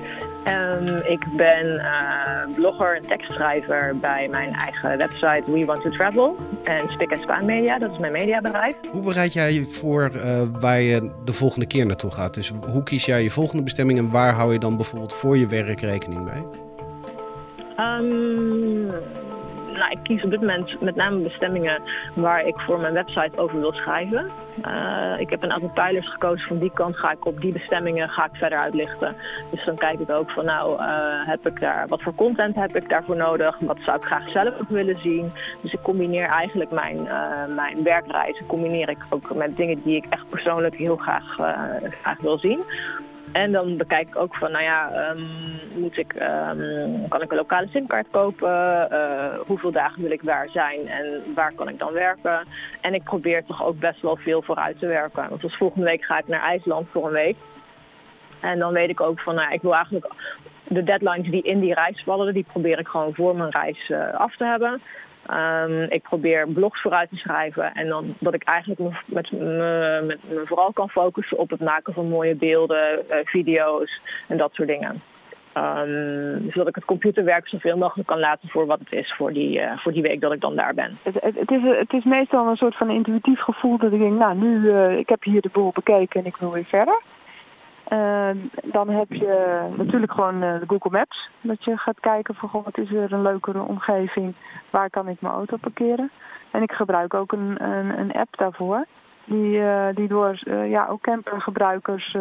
Ehm, 0.43 0.95
ik 0.95 1.25
ben 1.37 1.79
eh, 1.79 2.55
blogger 2.55 2.95
en 2.95 3.01
tekstschrijver 3.07 3.97
bij 4.01 4.27
mijn 4.31 4.53
eigen 4.53 4.97
website 4.97 5.43
We 5.51 5.65
Want 5.65 5.81
to 5.81 5.89
Travel. 5.89 6.35
En 6.63 6.89
Spik 6.89 7.11
en 7.11 7.21
Spaan 7.21 7.45
Media, 7.45 7.79
dat 7.79 7.91
is 7.91 7.97
mijn 7.97 8.11
mediabedrijf. 8.11 8.75
Hoe 8.91 9.03
bereid 9.03 9.33
jij 9.33 9.53
je 9.53 9.63
voor 9.65 10.01
eh, 10.03 10.41
waar 10.59 10.79
je 10.79 11.11
de 11.25 11.33
volgende 11.33 11.65
keer 11.67 11.85
naartoe 11.85 12.11
gaat? 12.11 12.33
Dus 12.33 12.51
hoe 12.71 12.83
kies 12.83 13.05
jij 13.05 13.23
je 13.23 13.31
volgende 13.31 13.63
bestemming 13.63 13.99
en 13.99 14.11
waar 14.11 14.33
hou 14.33 14.53
je 14.53 14.59
dan 14.59 14.75
bijvoorbeeld 14.75 15.13
voor 15.13 15.37
je 15.37 15.47
werk 15.47 15.81
rekening 15.81 16.23
mee? 16.33 16.43
Ehm, 17.75 18.91
nou, 19.79 19.91
ik 19.91 19.99
kies 20.03 20.23
op 20.23 20.29
dit 20.29 20.39
moment 20.39 20.81
met 20.81 20.95
name 20.95 21.17
bestemmingen 21.17 21.81
waar 22.15 22.45
ik 22.45 22.59
voor 22.59 22.79
mijn 22.79 22.93
website 22.93 23.37
over 23.37 23.59
wil 23.59 23.73
schrijven. 23.73 24.31
Eh, 24.61 25.19
ik 25.19 25.29
heb 25.29 25.43
een 25.43 25.51
aantal 25.51 25.71
pijlers 25.73 26.11
gekozen. 26.11 26.47
Van 26.47 26.59
die 26.59 26.71
kant 26.73 26.97
ga 26.97 27.11
ik 27.11 27.25
op 27.25 27.41
die 27.41 27.51
bestemmingen 27.51 28.09
ga 28.09 28.25
ik 28.25 28.35
verder 28.35 28.57
uitlichten. 28.57 29.15
Dus 29.51 29.65
dan 29.65 29.75
kijk 29.75 29.99
ik 29.99 30.09
ook 30.09 30.31
van 30.31 30.45
nou, 30.45 30.79
eh, 30.79 31.27
heb 31.27 31.47
ik 31.47 31.59
daar, 31.59 31.87
wat 31.87 32.01
voor 32.01 32.15
content 32.15 32.55
heb 32.55 32.75
ik 32.75 32.89
daarvoor 32.89 33.15
nodig? 33.15 33.57
Wat 33.59 33.77
zou 33.85 33.97
ik 33.97 34.03
graag 34.03 34.29
zelf 34.29 34.59
ook 34.61 34.69
willen 34.69 34.99
zien? 34.99 35.31
Dus 35.61 35.73
ik 35.73 35.81
combineer 35.81 36.27
eigenlijk 36.27 36.71
mijn, 36.71 36.97
uh, 36.97 37.55
mijn 37.55 37.83
werkreizen 37.83 38.45
combineer 38.45 38.89
ik 38.89 39.05
ook 39.09 39.35
met 39.35 39.57
dingen 39.57 39.81
die 39.83 39.95
ik 39.95 40.05
echt 40.09 40.29
persoonlijk 40.29 40.75
heel 40.75 40.95
graag, 40.95 41.35
graag 42.01 42.21
wil 42.21 42.37
zien. 42.37 42.63
En 43.31 43.51
dan 43.51 43.77
bekijk 43.77 44.07
ik 44.07 44.15
ook 44.15 44.35
van, 44.35 44.51
nou 44.51 44.63
ja, 44.63 44.91
ehm, 44.91 45.21
moet 45.79 45.97
ik, 45.97 46.13
um, 46.13 47.07
kan 47.07 47.21
ik 47.21 47.31
een 47.31 47.37
lokale 47.37 47.67
simkaart 47.67 48.07
kopen? 48.11 48.87
Uh, 48.91 49.39
hoeveel 49.45 49.71
dagen 49.71 50.01
wil 50.01 50.11
ik 50.11 50.21
waar 50.21 50.49
zijn 50.49 50.87
en 50.87 51.33
waar 51.35 51.53
kan 51.53 51.69
ik 51.69 51.79
dan 51.79 51.93
werken? 51.93 52.47
En 52.81 52.93
ik 52.93 53.03
probeer 53.03 53.45
toch 53.45 53.63
ook 53.63 53.79
best 53.79 54.01
wel 54.01 54.15
veel 54.15 54.41
vooruit 54.41 54.79
te 54.79 54.87
werken. 54.87 55.29
Want 55.29 55.41
dus 55.41 55.57
volgende 55.57 55.85
week 55.85 56.03
ga 56.03 56.17
ik 56.17 56.27
naar 56.27 56.41
IJsland 56.41 56.87
voor 56.91 57.05
een 57.05 57.13
week. 57.13 57.37
En 58.39 58.59
dan 58.59 58.73
weet 58.73 58.89
ik 58.89 59.01
ook 59.01 59.19
van, 59.19 59.35
nou, 59.35 59.53
ik 59.53 59.61
wil 59.61 59.73
eigenlijk 59.75 60.13
de 60.67 60.83
deadlines 60.83 61.29
die 61.29 61.43
in 61.43 61.59
die 61.59 61.73
reis 61.73 62.03
vallen, 62.05 62.33
die 62.33 62.45
probeer 62.51 62.79
ik 62.79 62.87
gewoon 62.87 63.13
voor 63.13 63.35
mijn 63.35 63.51
reis 63.51 63.89
uh, 63.89 64.13
af 64.13 64.35
te 64.35 64.45
hebben. 64.45 64.81
Um, 65.27 65.81
ik 65.89 66.01
probeer 66.01 66.47
blogs 66.47 66.81
vooruit 66.81 67.09
te 67.09 67.15
schrijven 67.15 67.73
en 67.73 67.87
dan 67.87 68.15
dat 68.19 68.33
ik 68.33 68.43
eigenlijk 68.43 68.79
me, 68.79 68.89
met, 69.05 69.31
me, 69.31 70.03
met 70.05 70.19
me 70.29 70.41
vooral 70.45 70.73
kan 70.73 70.89
focussen 70.89 71.37
op 71.37 71.49
het 71.49 71.59
maken 71.59 71.93
van 71.93 72.09
mooie 72.09 72.35
beelden, 72.35 73.05
uh, 73.09 73.15
video's 73.23 74.01
en 74.27 74.37
dat 74.37 74.53
soort 74.53 74.67
dingen. 74.67 75.01
Um, 75.57 76.51
zodat 76.51 76.67
ik 76.67 76.75
het 76.75 76.85
computerwerk 76.85 77.47
zoveel 77.47 77.77
mogelijk 77.77 78.07
kan 78.07 78.19
laten 78.19 78.49
voor 78.49 78.65
wat 78.65 78.79
het 78.79 78.91
is 78.91 79.13
voor 79.17 79.33
die, 79.33 79.59
uh, 79.59 79.77
voor 79.77 79.91
die 79.91 80.01
week 80.01 80.21
dat 80.21 80.33
ik 80.33 80.41
dan 80.41 80.55
daar 80.55 80.73
ben. 80.73 80.97
Het, 81.03 81.13
het, 81.21 81.35
het, 81.35 81.51
is, 81.51 81.61
het 81.63 81.93
is 81.93 82.03
meestal 82.03 82.47
een 82.47 82.55
soort 82.55 82.75
van 82.75 82.89
intuïtief 82.89 83.39
gevoel 83.39 83.77
dat 83.77 83.91
ik 83.91 83.99
denk, 83.99 84.17
nou 84.17 84.35
nu, 84.35 84.59
uh, 84.59 84.97
ik 84.97 85.09
heb 85.09 85.23
hier 85.23 85.41
de 85.41 85.49
boel 85.51 85.71
bekeken 85.73 86.19
en 86.19 86.25
ik 86.25 86.37
wil 86.37 86.51
weer 86.51 86.65
verder. 86.65 87.01
Uh, 87.89 88.29
dan 88.63 88.89
heb 88.89 89.11
je 89.11 89.67
natuurlijk 89.77 90.11
gewoon 90.11 90.43
uh, 90.43 90.59
de 90.59 90.65
Google 90.67 90.91
Maps. 90.91 91.29
Dat 91.41 91.63
je 91.63 91.77
gaat 91.77 91.99
kijken 91.99 92.35
van 92.35 92.49
wat 92.51 92.77
is 92.77 92.91
er 92.91 93.13
een 93.13 93.21
leukere 93.21 93.61
omgeving. 93.61 94.35
Waar 94.69 94.89
kan 94.89 95.07
ik 95.07 95.21
mijn 95.21 95.33
auto 95.33 95.57
parkeren. 95.57 96.11
En 96.51 96.61
ik 96.61 96.71
gebruik 96.71 97.13
ook 97.13 97.31
een, 97.31 97.63
een, 97.63 97.99
een 97.99 98.11
app 98.11 98.37
daarvoor. 98.37 98.85
Die, 99.25 99.57
uh, 99.57 99.87
die 99.93 100.07
door 100.07 100.39
ja, 100.67 100.87
ook 100.87 101.01
campergebruikers 101.01 102.17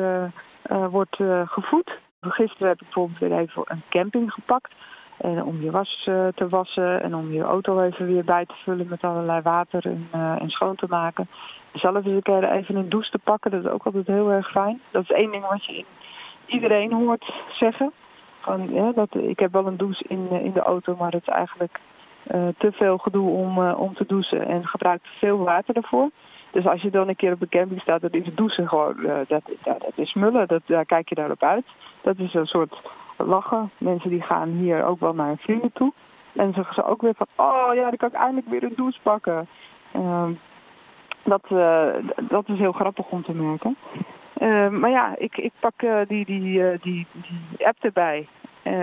wordt 0.90 1.16
gevoed. 1.44 1.98
Gisteren 2.20 2.68
heb 2.68 2.80
ik 2.80 2.84
bijvoorbeeld 2.84 3.18
weer 3.18 3.38
even 3.38 3.62
een 3.64 3.82
camping 3.88 4.32
gepakt. 4.32 4.75
En 5.18 5.44
om 5.44 5.62
je 5.62 5.70
was 5.70 6.02
te 6.34 6.46
wassen 6.48 7.02
en 7.02 7.14
om 7.14 7.32
je 7.32 7.42
auto 7.42 7.80
even 7.80 8.06
weer 8.06 8.25
bij 8.25 8.46
te 8.46 8.54
vullen 8.64 8.87
met 8.88 9.02
allerlei 9.02 9.40
water 9.42 9.84
en, 9.87 10.08
en 10.38 10.48
schoon 10.48 10.76
te 10.76 10.87
maken 10.88 11.28
zelf 11.72 12.04
eens 12.04 12.06
een 12.06 12.22
keer 12.22 12.50
even 12.50 12.76
een 12.76 12.88
douche 12.88 13.10
te 13.10 13.18
pakken. 13.18 13.50
Dat 13.50 13.64
is 13.64 13.70
ook 13.70 13.84
altijd 13.84 14.06
heel 14.06 14.30
erg 14.30 14.50
fijn. 14.50 14.80
Dat 14.90 15.02
is 15.02 15.10
één 15.10 15.30
ding 15.30 15.46
wat 15.48 15.64
je 15.64 15.84
iedereen 16.46 16.92
hoort 16.92 17.32
zeggen. 17.50 17.92
Van, 18.40 18.72
ja, 18.72 18.92
dat, 18.92 19.14
ik 19.14 19.38
heb 19.38 19.52
wel 19.52 19.66
een 19.66 19.76
douche 19.76 20.04
in, 20.08 20.30
in 20.30 20.52
de 20.52 20.62
auto, 20.62 20.96
maar 20.98 21.12
het 21.12 21.22
is 21.22 21.34
eigenlijk 21.34 21.80
te 22.58 22.72
veel 22.72 22.98
gedoe 22.98 23.30
om, 23.30 23.58
om 23.70 23.94
te 23.94 24.04
douchen 24.06 24.46
en 24.46 24.66
gebruikt 24.66 25.06
veel 25.18 25.38
water 25.38 25.76
ervoor. 25.76 26.10
Dus 26.50 26.66
als 26.66 26.82
je 26.82 26.90
dan 26.90 27.08
een 27.08 27.16
keer 27.16 27.32
op 27.32 27.40
de 27.40 27.48
camping 27.48 27.80
staat, 27.80 28.00
dan 28.00 28.10
is 28.10 28.34
douchen 28.34 28.68
gewoon, 28.68 28.94
uh, 28.98 29.14
dat, 29.28 29.42
ja, 29.64 29.72
dat 29.78 29.92
is 29.94 30.10
smullen, 30.10 30.48
dat, 30.48 30.62
daar 30.66 30.84
kijk 30.84 31.08
je 31.08 31.14
daarop 31.14 31.42
uit. 31.42 31.64
Dat 32.00 32.18
is 32.18 32.34
een 32.34 32.46
soort 32.46 32.80
lachen. 33.26 33.70
Mensen 33.78 34.10
die 34.10 34.22
gaan 34.22 34.48
hier 34.48 34.84
ook 34.84 35.00
wel 35.00 35.14
naar 35.14 35.26
hun 35.26 35.38
vrienden 35.38 35.72
toe. 35.72 35.92
En 36.32 36.52
zeggen 36.52 36.75
ze 36.75 36.84
ook 36.84 37.02
weer 37.02 37.14
van, 37.16 37.26
oh 37.37 37.75
ja, 37.75 37.82
dan 37.82 37.96
kan 37.96 38.08
ik 38.08 38.14
eindelijk 38.14 38.48
weer 38.48 38.62
een 38.62 38.76
douche 38.76 39.00
pakken. 39.02 39.48
Uh, 39.96 40.28
dat, 41.25 41.42
uh, 41.52 41.88
dat 42.28 42.48
is 42.48 42.58
heel 42.58 42.72
grappig 42.72 43.08
om 43.08 43.22
te 43.22 43.34
merken. 43.34 43.76
Uh, 44.40 44.68
maar 44.68 44.90
ja, 44.90 45.14
ik, 45.16 45.37
ik 45.37 45.52
pak 45.60 45.82
uh, 45.82 46.00
die, 46.06 46.25
die, 46.25 46.78
die, 46.80 47.06
die 47.12 47.66
app 47.66 47.76
erbij. 47.84 48.28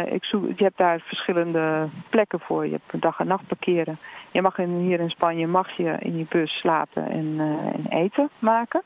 ik 0.06 0.24
zoek, 0.26 0.44
je 0.58 0.64
hebt 0.64 0.78
daar 0.78 1.00
verschillende 1.00 1.90
plekken 2.10 2.40
voor. 2.40 2.66
Je 2.66 2.72
hebt 2.72 3.02
dag 3.02 3.20
en 3.20 3.28
nacht 3.28 3.48
parkeren. 3.48 3.98
Je 4.32 4.42
mag 4.42 4.58
in, 4.58 4.70
hier 4.70 5.00
in 5.00 5.10
Spanje 5.10 5.48
mag 5.48 5.78
je 5.78 5.96
in 6.00 6.18
je 6.18 6.26
bus 6.30 6.52
slapen 6.52 7.10
en, 7.10 7.36
en 7.74 7.86
eten 7.90 8.30
maken. 8.40 8.82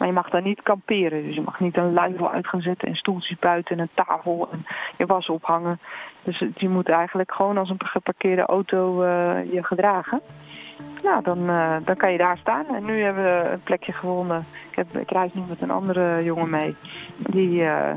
Maar 0.00 0.08
je 0.08 0.14
mag 0.14 0.30
daar 0.30 0.42
niet 0.42 0.62
kamperen. 0.62 1.22
Dus 1.22 1.34
je 1.34 1.40
mag 1.40 1.60
niet 1.60 1.76
een 1.76 1.92
luifel 1.92 2.30
uit 2.30 2.46
gaan 2.46 2.60
zetten 2.60 2.88
en 2.88 2.94
stoeltjes 2.94 3.38
buiten 3.38 3.76
en 3.76 3.82
een 3.82 4.04
tafel 4.06 4.48
en 4.52 4.66
je 4.96 5.06
was 5.06 5.28
ophangen. 5.28 5.80
Dus 6.22 6.44
je 6.54 6.68
moet 6.68 6.88
eigenlijk 6.88 7.32
gewoon 7.32 7.58
als 7.58 7.70
een 7.70 7.86
geparkeerde 7.86 8.42
auto 8.42 9.04
je 9.52 9.64
gedragen. 9.64 10.20
Nou, 11.02 11.22
dan, 11.22 11.38
uh, 11.38 11.76
dan 11.84 11.96
kan 11.96 12.12
je 12.12 12.18
daar 12.18 12.38
staan. 12.38 12.64
En 12.74 12.84
nu 12.84 13.02
hebben 13.02 13.24
we 13.24 13.50
een 13.50 13.62
plekje 13.62 13.92
gevonden. 13.92 14.46
Ik, 14.70 14.76
heb, 14.76 14.96
ik 14.96 15.10
reis 15.10 15.34
nu 15.34 15.42
met 15.48 15.60
een 15.60 15.70
andere 15.70 16.24
jongen 16.24 16.50
mee. 16.50 16.76
Die, 17.16 17.60
uh, 17.60 17.90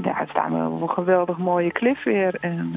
daar 0.00 0.26
staan 0.28 0.58
we 0.58 0.74
op 0.74 0.82
een 0.82 0.90
geweldig 0.90 1.38
mooie 1.38 1.72
klif 1.72 2.02
weer. 2.02 2.36
En 2.40 2.72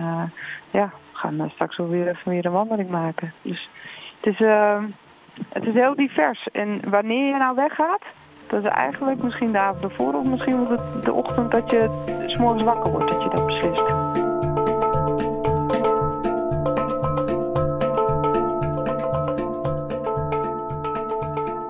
ja, 0.71 0.91
we 1.11 1.17
gaan 1.17 1.49
straks 1.53 1.77
wel 1.77 1.89
weer 1.89 2.07
even 2.07 2.31
weer 2.31 2.45
een 2.45 2.51
wandeling 2.51 2.89
maken. 2.89 3.33
Dus 3.41 3.69
het 4.21 4.33
is, 4.33 4.47
het 5.49 5.65
is 5.65 5.73
heel 5.73 5.95
divers. 5.95 6.47
En 6.51 6.89
wanneer 6.89 7.27
je 7.27 7.37
nou 7.37 7.55
weggaat, 7.55 8.01
dat 8.53 8.63
is 8.63 8.69
eigenlijk 8.69 9.23
misschien 9.23 9.51
de 9.51 9.59
avond 9.59 9.83
ervoor 9.83 10.13
of 10.13 10.23
misschien 10.23 10.67
de, 11.01 11.13
ochtend 11.13 11.51
dat 11.51 11.69
je 11.71 11.89
s 12.27 12.37
morgens 12.37 12.63
wakker 12.63 12.91
wordt, 12.91 13.11
dat 13.11 13.23
je 13.23 13.29
dat 13.29 13.45
beslist. 13.45 13.81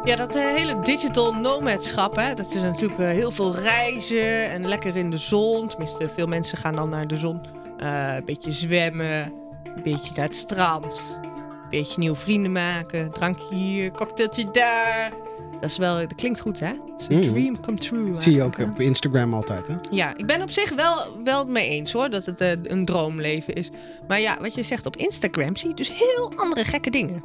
Ja, 0.03 0.15
dat 0.15 0.35
uh, 0.35 0.43
hele 0.43 0.79
digital 0.79 1.33
nomadschap, 1.33 2.15
hè, 2.15 2.33
dat 2.33 2.45
is 2.45 2.61
natuurlijk 2.61 2.99
uh, 2.99 3.07
heel 3.07 3.31
veel 3.31 3.55
reizen 3.55 4.51
en 4.51 4.67
lekker 4.67 4.95
in 4.95 5.09
de 5.09 5.17
zon. 5.17 5.67
Tenminste, 5.67 6.09
veel 6.09 6.27
mensen 6.27 6.57
gaan 6.57 6.75
dan 6.75 6.89
naar 6.89 7.07
de 7.07 7.17
zon. 7.17 7.41
Uh, 7.79 8.15
een 8.15 8.25
beetje 8.25 8.51
zwemmen, 8.51 9.33
een 9.63 9.83
beetje 9.83 10.11
naar 10.15 10.25
het 10.25 10.35
strand, 10.35 11.19
een 11.23 11.69
beetje 11.69 11.99
nieuwe 11.99 12.15
vrienden 12.15 12.51
maken, 12.51 13.11
drankje 13.11 13.55
hier, 13.55 13.91
cocktailtje 13.91 14.51
daar. 14.51 15.22
Dat, 15.61 15.69
is 15.69 15.77
wel, 15.77 15.95
dat 15.95 16.15
klinkt 16.15 16.39
goed, 16.39 16.59
hè? 16.59 16.71
It's 16.97 17.09
a 17.09 17.13
mm. 17.13 17.21
dream 17.21 17.61
come 17.61 17.77
true. 17.77 18.21
Zie 18.21 18.33
je 18.33 18.43
ook 18.43 18.57
op 18.57 18.79
Instagram 18.79 19.33
altijd, 19.33 19.67
hè? 19.67 19.75
Ja, 19.89 20.17
ik 20.17 20.25
ben 20.25 20.41
op 20.41 20.51
zich 20.51 20.73
wel, 20.73 21.23
wel 21.23 21.45
mee 21.45 21.69
eens, 21.69 21.91
hoor, 21.91 22.09
dat 22.09 22.25
het 22.25 22.41
een 22.41 22.85
droomleven 22.85 23.53
is. 23.53 23.69
Maar 24.07 24.19
ja, 24.19 24.37
wat 24.41 24.53
je 24.53 24.63
zegt 24.63 24.85
op 24.85 24.95
Instagram, 24.95 25.55
zie 25.55 25.69
je 25.69 25.75
dus 25.75 25.93
heel 25.93 26.31
andere 26.35 26.63
gekke 26.63 26.89
dingen. 26.89 27.21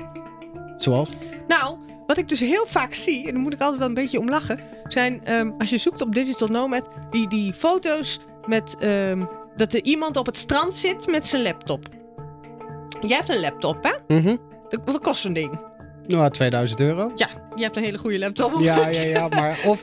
Zoals? 0.77 1.09
Nou, 1.49 1.77
wat 2.07 2.17
ik 2.17 2.29
dus 2.29 2.41
heel 2.41 2.67
vaak 2.67 2.95
zie, 2.95 3.27
en 3.27 3.33
daar 3.33 3.43
moet 3.43 3.53
ik 3.53 3.61
altijd 3.61 3.79
wel 3.79 3.88
een 3.88 3.95
beetje 3.95 4.19
om 4.19 4.29
lachen, 4.29 4.61
zijn 4.88 5.33
um, 5.33 5.55
als 5.59 5.71
je 5.71 5.79
zoekt 5.79 6.03
op 6.03 6.15
Digital 6.15 6.49
Nomad, 6.49 6.88
die, 7.11 7.29
die 7.29 7.53
foto's 7.53 8.21
met 8.47 8.77
um, 8.83 9.29
dat 9.57 9.75
er 9.75 9.83
iemand 9.83 10.17
op 10.17 10.27
het 10.27 10.37
strand 10.37 10.75
zit 10.75 11.07
met 11.07 11.27
zijn 11.27 11.43
laptop. 11.43 11.88
Jij 13.00 13.17
hebt 13.17 13.29
een 13.29 13.41
laptop, 13.41 13.83
hè? 13.83 14.17
Mm 14.17 14.25
-hmm. 14.25 14.38
Wat 14.85 15.00
kost 15.00 15.21
zo'n 15.21 15.33
ding? 15.33 15.68
Nou, 16.09 16.31
2000 16.31 16.81
euro. 16.81 17.12
Ja, 17.15 17.29
je 17.55 17.62
hebt 17.62 17.77
een 17.77 17.83
hele 17.83 17.99
goede 17.99 18.19
laptop. 18.19 18.61
Ja, 18.61 18.88
ja, 18.88 19.00
ja, 19.00 19.29
maar 19.29 19.59
of 19.67 19.83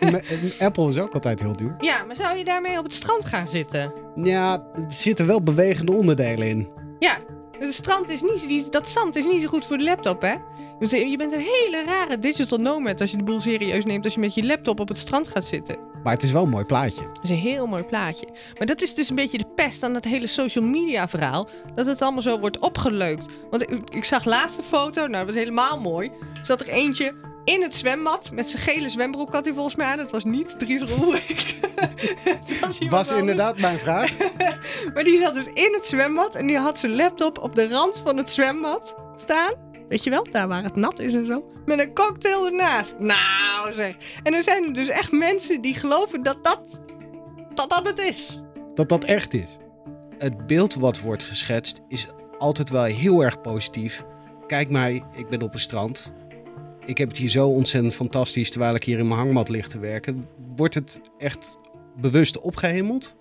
Apple 0.59 0.89
is 0.89 0.97
ook 0.97 1.13
altijd 1.13 1.39
heel 1.39 1.53
duur. 1.53 1.75
Ja, 1.79 2.03
maar 2.03 2.15
zou 2.15 2.37
je 2.37 2.43
daarmee 2.43 2.77
op 2.77 2.83
het 2.83 2.93
strand 2.93 3.25
gaan 3.25 3.47
zitten? 3.47 3.93
Ja, 4.15 4.53
er 4.75 4.85
zitten 4.89 5.27
wel 5.27 5.41
bewegende 5.41 5.91
onderdelen 5.91 6.47
in. 6.47 6.69
Ja, 6.99 7.17
het 7.59 7.73
strand 7.73 8.09
is 8.09 8.21
niet, 8.21 8.71
dat 8.71 8.89
zand 8.89 9.15
is 9.15 9.25
niet 9.25 9.41
zo 9.41 9.47
goed 9.47 9.65
voor 9.65 9.77
de 9.77 9.83
laptop, 9.83 10.21
hè? 10.21 10.35
Dus 10.79 10.91
je 10.91 11.17
bent 11.17 11.33
een 11.33 11.39
hele 11.39 11.83
rare 11.85 12.19
digital 12.19 12.57
nomad 12.57 13.01
als 13.01 13.11
je 13.11 13.17
de 13.17 13.23
boel 13.23 13.41
serieus 13.41 13.85
neemt 13.85 14.03
als 14.03 14.13
je 14.13 14.19
met 14.19 14.33
je 14.33 14.45
laptop 14.45 14.79
op 14.79 14.87
het 14.87 14.97
strand 14.97 15.27
gaat 15.27 15.45
zitten. 15.45 15.77
Maar 16.05 16.13
het 16.13 16.23
is 16.23 16.31
wel 16.31 16.43
een 16.43 16.49
mooi 16.49 16.65
plaatje. 16.65 17.01
Het 17.01 17.23
is 17.23 17.29
een 17.29 17.35
heel 17.35 17.67
mooi 17.67 17.83
plaatje. 17.83 18.27
Maar 18.57 18.67
dat 18.67 18.81
is 18.81 18.93
dus 18.93 19.09
een 19.09 19.15
beetje 19.15 19.37
de 19.37 19.47
pest 19.55 19.83
aan 19.83 19.93
het 19.93 20.05
hele 20.05 20.27
social 20.27 20.65
media 20.65 21.07
verhaal. 21.07 21.49
Dat 21.75 21.85
het 21.85 22.01
allemaal 22.01 22.21
zo 22.21 22.39
wordt 22.39 22.59
opgeleukt. 22.59 23.25
Want 23.49 23.71
ik, 23.71 23.89
ik 23.89 24.03
zag 24.03 24.25
laatste 24.25 24.63
foto, 24.63 25.01
nou 25.01 25.11
dat 25.11 25.25
was 25.25 25.35
helemaal 25.35 25.81
mooi. 25.81 26.11
Er 26.39 26.45
zat 26.45 26.61
er 26.61 26.69
eentje 26.69 27.13
in 27.43 27.61
het 27.61 27.75
zwembad 27.75 28.31
met 28.31 28.49
zijn 28.49 28.63
gele 28.63 28.89
zwembroek 28.89 29.33
had 29.33 29.45
hij 29.45 29.53
volgens 29.53 29.75
mij 29.75 29.87
aan. 29.87 29.97
Dat 29.97 30.11
was 30.11 30.23
niet 30.23 30.59
Dries 30.59 30.81
Roelwijk. 30.81 31.55
was, 32.61 32.79
was 32.89 33.11
inderdaad 33.11 33.59
mijn 33.59 33.77
vraag. 33.77 34.11
maar 34.93 35.03
die 35.03 35.19
zat 35.19 35.35
dus 35.35 35.47
in 35.53 35.73
het 35.73 35.85
zwembad 35.85 36.35
en 36.35 36.47
die 36.47 36.57
had 36.57 36.79
zijn 36.79 36.95
laptop 36.95 37.37
op 37.37 37.55
de 37.55 37.67
rand 37.67 38.01
van 38.03 38.17
het 38.17 38.29
zwembad 38.29 38.95
staan. 39.15 39.64
Weet 39.89 40.03
je 40.03 40.09
wel, 40.09 40.23
daar 40.31 40.47
waar 40.47 40.63
het 40.63 40.75
nat 40.75 40.99
is 40.99 41.13
en 41.13 41.25
zo. 41.25 41.51
Met 41.65 41.79
een 41.79 41.93
cocktail 41.93 42.45
ernaast. 42.45 42.95
Nou 42.99 43.73
zeg. 43.73 43.95
En 44.23 44.33
er 44.33 44.43
zijn 44.43 44.73
dus 44.73 44.89
echt 44.89 45.11
mensen 45.11 45.61
die 45.61 45.73
geloven 45.73 46.23
dat 46.23 46.43
dat 46.43 46.81
dat 47.53 47.69
dat 47.69 47.87
het 47.87 47.99
is. 47.99 48.41
Dat 48.75 48.89
dat 48.89 49.03
echt 49.03 49.33
is. 49.33 49.57
Het 50.17 50.47
beeld 50.47 50.73
wat 50.73 50.99
wordt 50.99 51.23
geschetst 51.23 51.81
is 51.87 52.07
altijd 52.37 52.69
wel 52.69 52.83
heel 52.83 53.23
erg 53.23 53.41
positief. 53.41 54.03
Kijk 54.47 54.69
mij, 54.69 55.03
ik 55.15 55.27
ben 55.29 55.41
op 55.41 55.53
een 55.53 55.59
strand. 55.59 56.13
Ik 56.85 56.97
heb 56.97 57.07
het 57.07 57.17
hier 57.17 57.29
zo 57.29 57.47
ontzettend 57.47 57.95
fantastisch 57.95 58.51
terwijl 58.51 58.75
ik 58.75 58.83
hier 58.83 58.99
in 58.99 59.07
mijn 59.07 59.19
hangmat 59.19 59.49
lig 59.49 59.67
te 59.67 59.79
werken. 59.79 60.27
Wordt 60.55 60.73
het 60.73 61.01
echt 61.17 61.57
bewust 61.95 62.39
opgehemeld? 62.39 63.15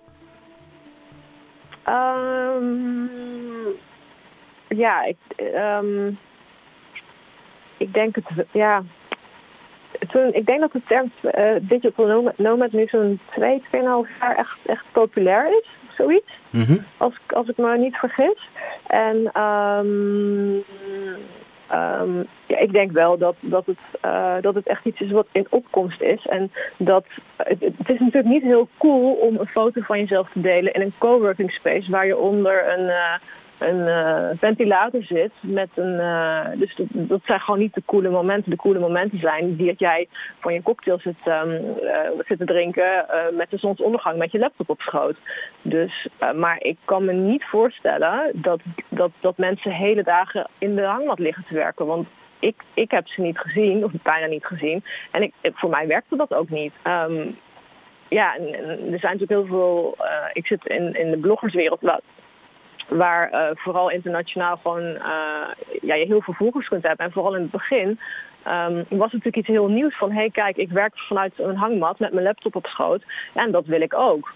Ehm, 1.83 3.05
ja, 4.67 5.03
ik, 5.03 5.17
ehm, 5.35 6.11
ik 7.77 7.93
denk 7.93 8.15
het, 8.15 8.45
ja. 8.51 8.83
Toen, 10.07 10.33
ik 10.33 10.45
denk 10.45 10.59
dat 10.59 10.71
de 10.71 10.81
term 10.87 11.11
eh, 11.21 11.51
digital 11.61 12.33
nomad, 12.37 12.71
nu 12.71 12.87
zo'n 12.87 13.19
2, 13.31 13.61
2,5 13.61 13.69
jaar 14.19 14.35
echt, 14.35 14.57
echt 14.65 14.85
populair 14.91 15.47
is. 15.47 15.67
Zoiets, 15.97 16.31
Mhm. 16.49 16.77
als, 16.97 17.13
ik- 17.13 17.31
als 17.33 17.47
ik 17.47 17.57
me 17.57 17.77
niet 17.77 17.95
vergis. 17.95 18.49
En 18.87 19.29
ehm, 19.33 20.55
ehm, 21.67 22.17
ja, 22.47 22.57
ik 22.57 22.71
denk 22.71 22.91
wel 22.91 23.17
dat, 23.17 23.35
dat, 23.39 23.65
het, 23.65 23.77
eh, 24.01 24.35
dat 24.41 24.55
het 24.55 24.67
echt 24.67 24.85
iets 24.85 24.99
is 24.99 25.11
wat 25.11 25.27
in 25.31 25.47
opkomst 25.49 26.01
is. 26.01 26.25
En 26.25 26.51
dat 26.77 27.05
het, 27.37 27.59
het 27.61 27.89
is 27.89 27.99
natuurlijk 27.99 28.25
niet 28.33 28.43
heel 28.43 28.67
cool 28.77 29.11
om 29.13 29.37
een 29.39 29.47
foto 29.47 29.81
van 29.81 29.99
jezelf 29.99 30.29
te 30.31 30.41
delen 30.41 30.73
in 30.73 30.81
een 30.81 30.93
coworking 30.97 31.51
space 31.51 31.91
waar 31.91 32.05
je 32.05 32.17
onder 32.17 32.77
een, 32.77 32.89
eh, 32.89 33.13
een 33.57 33.87
eh, 33.87 34.29
ventilator 34.37 35.03
zit. 35.03 35.31
Met 35.41 35.69
een, 35.75 35.99
eh, 35.99 36.47
dus 36.55 36.75
dat, 36.89 37.21
zijn 37.25 37.39
gewoon 37.39 37.59
niet 37.59 37.73
de 37.73 37.83
coole 37.85 38.09
momenten. 38.09 38.51
De 38.51 38.57
coole 38.57 38.79
momenten 38.79 39.19
zijn 39.19 39.55
die 39.55 39.67
dat 39.67 39.79
jij 39.79 40.07
van 40.39 40.53
je 40.53 40.61
cocktail 40.61 40.99
zit, 40.99 41.15
eh, 41.23 41.41
zit 42.27 42.37
te 42.37 42.45
drinken 42.45 43.05
met 43.33 43.49
de 43.49 43.57
zonsondergang 43.57 44.17
met 44.17 44.31
je 44.31 44.39
laptop 44.39 44.69
op 44.69 44.81
schoot. 44.81 45.17
Dus, 45.61 46.07
maar 46.35 46.61
ik 46.61 46.77
kan 46.85 47.05
me 47.05 47.13
niet 47.13 47.43
voorstellen 47.43 48.31
dat, 48.33 48.59
dat, 48.89 49.11
dat 49.19 49.37
mensen 49.37 49.71
hele 49.71 50.03
dagen 50.03 50.47
in 50.57 50.75
de 50.75 50.83
hangmat 50.83 51.19
liggen 51.19 51.45
te 51.47 51.53
werken. 51.53 51.85
Want 51.85 52.07
ik, 52.39 52.55
ik 52.73 52.91
heb 52.91 53.07
ze 53.07 53.21
niet 53.21 53.37
gezien, 53.37 53.83
of 53.83 53.91
bijna 54.03 54.25
niet 54.27 54.45
gezien. 54.45 54.83
En 55.11 55.21
ik, 55.21 55.33
voor 55.41 55.69
mij 55.69 55.87
werkte 55.87 56.15
dat 56.15 56.33
ook 56.33 56.49
niet. 56.49 56.73
Ehm, 56.81 57.27
ja, 58.07 58.35
en, 58.35 58.53
er 58.93 58.99
zijn 58.99 59.17
natuurlijk 59.17 59.29
heel 59.29 59.45
veel. 59.45 59.97
ik 60.33 60.47
zit 60.47 60.65
in, 60.65 60.99
in 60.99 61.11
de 61.11 61.17
bloggerswereld 61.17 61.81
waar, 61.81 61.99
waar 62.87 63.29
eh, 63.29 63.49
vooral 63.53 63.89
internationaal 63.89 64.57
gewoon 64.57 64.83
eh, 64.83 65.47
ja, 65.81 65.95
je 65.95 66.05
heel 66.05 66.21
veel 66.21 66.33
volgers 66.33 66.67
kunt 66.67 66.83
hebben. 66.83 67.05
En 67.05 67.11
vooral 67.11 67.35
in 67.35 67.41
het 67.41 67.51
begin 67.51 67.99
ehm, 68.43 68.75
was 68.75 69.11
het 69.11 69.23
natuurlijk 69.23 69.35
iets 69.35 69.47
heel 69.47 69.67
nieuws 69.67 69.97
van: 69.97 70.11
hé, 70.11 70.19
hey, 70.19 70.29
kijk, 70.29 70.57
ik 70.57 70.69
werk 70.69 70.97
vanuit 70.97 71.33
een 71.39 71.55
hangmat 71.55 71.99
met 71.99 72.13
mijn 72.13 72.25
laptop 72.25 72.55
op 72.55 72.65
schoot. 72.65 73.03
En 73.33 73.51
dat 73.51 73.65
wil 73.65 73.81
ik 73.81 73.93
ook. 73.93 74.33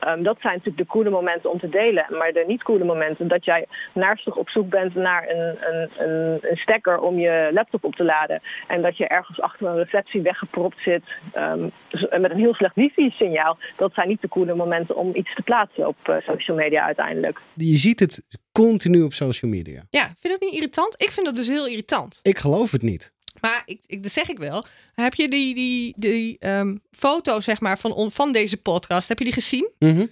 Ehm, 0.00 0.22
dat 0.22 0.36
zijn 0.40 0.52
natuurlijk 0.56 0.86
de 0.86 0.92
coole 0.92 1.10
momenten 1.10 1.50
om 1.50 1.58
te 1.58 1.68
delen. 1.68 2.06
Maar 2.10 2.32
de 2.32 2.44
niet 2.46 2.62
coole 2.62 2.84
momenten, 2.84 3.28
dat 3.28 3.44
jij 3.44 3.66
naarstig 3.94 4.36
op 4.36 4.48
zoek 4.50 4.68
bent 4.68 4.94
naar 4.94 5.28
een, 5.28 5.56
een, 5.72 5.90
een, 6.08 6.38
een 6.42 6.56
stekker 6.56 6.98
om 6.98 7.18
je 7.18 7.50
laptop 7.52 7.84
op 7.84 7.94
te 7.94 8.04
laden. 8.04 8.40
En 8.68 8.82
dat 8.82 8.96
je 8.96 9.06
ergens 9.08 9.40
achter 9.40 9.66
een 9.66 9.76
receptie 9.76 10.20
weggepropt 10.22 10.76
zit 10.82 11.02
ehm, 11.32 11.68
z- 11.88 12.06
met 12.20 12.30
een 12.30 12.38
heel 12.38 12.54
slecht 12.54 12.74
wifi-signaal. 12.74 13.58
Dat 13.76 13.94
zijn 13.94 14.08
niet 14.08 14.20
de 14.20 14.28
coole 14.28 14.54
momenten 14.54 14.96
om 14.96 15.10
iets 15.14 15.34
te 15.34 15.42
plaatsen 15.42 15.86
op 15.88 15.96
eh, 16.02 16.16
social 16.26 16.56
media 16.56 16.84
uiteindelijk. 16.84 17.40
Je 17.54 17.76
ziet 17.76 18.00
het 18.00 18.24
continu 18.52 19.02
op 19.02 19.12
social 19.12 19.50
media. 19.50 19.82
Ja, 19.90 20.02
vind 20.04 20.18
je 20.20 20.28
dat 20.28 20.40
niet 20.40 20.52
irritant? 20.54 20.94
Ik 21.02 21.10
vind 21.10 21.26
dat 21.26 21.36
dus 21.36 21.48
heel 21.48 21.66
irritant. 21.66 22.18
Ik 22.22 22.38
geloof 22.38 22.70
het 22.70 22.82
niet. 22.82 23.12
Maar 23.40 23.62
ik, 23.66 23.80
ik, 23.86 24.02
dat 24.02 24.12
zeg 24.12 24.28
ik 24.28 24.38
wel. 24.38 24.66
Heb 24.94 25.14
je 25.14 25.28
die, 25.28 25.54
die, 25.54 25.94
die 25.96 26.38
ehm, 26.38 26.76
foto 26.90 27.40
zeg 27.40 27.60
maar, 27.60 27.78
van, 27.78 27.92
on- 27.92 28.10
van 28.10 28.32
deze 28.32 28.56
podcast, 28.56 29.08
heb 29.08 29.18
je 29.18 29.24
die 29.24 29.32
gezien? 29.34 29.70
Mhm. 29.78 30.06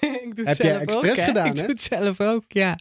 ik 0.00 0.36
doe 0.36 0.46
het 0.46 0.46
Heb 0.46 0.56
jij 0.66 0.70
zelf 0.70 0.82
expres 0.82 1.10
ook, 1.10 1.16
hè? 1.16 1.24
gedaan, 1.24 1.46
Ik 1.46 1.52
hè? 1.56 1.58
doe 1.60 1.70
het 1.70 1.80
zelf 1.80 2.20
ook, 2.20 2.44
ja. 2.48 2.78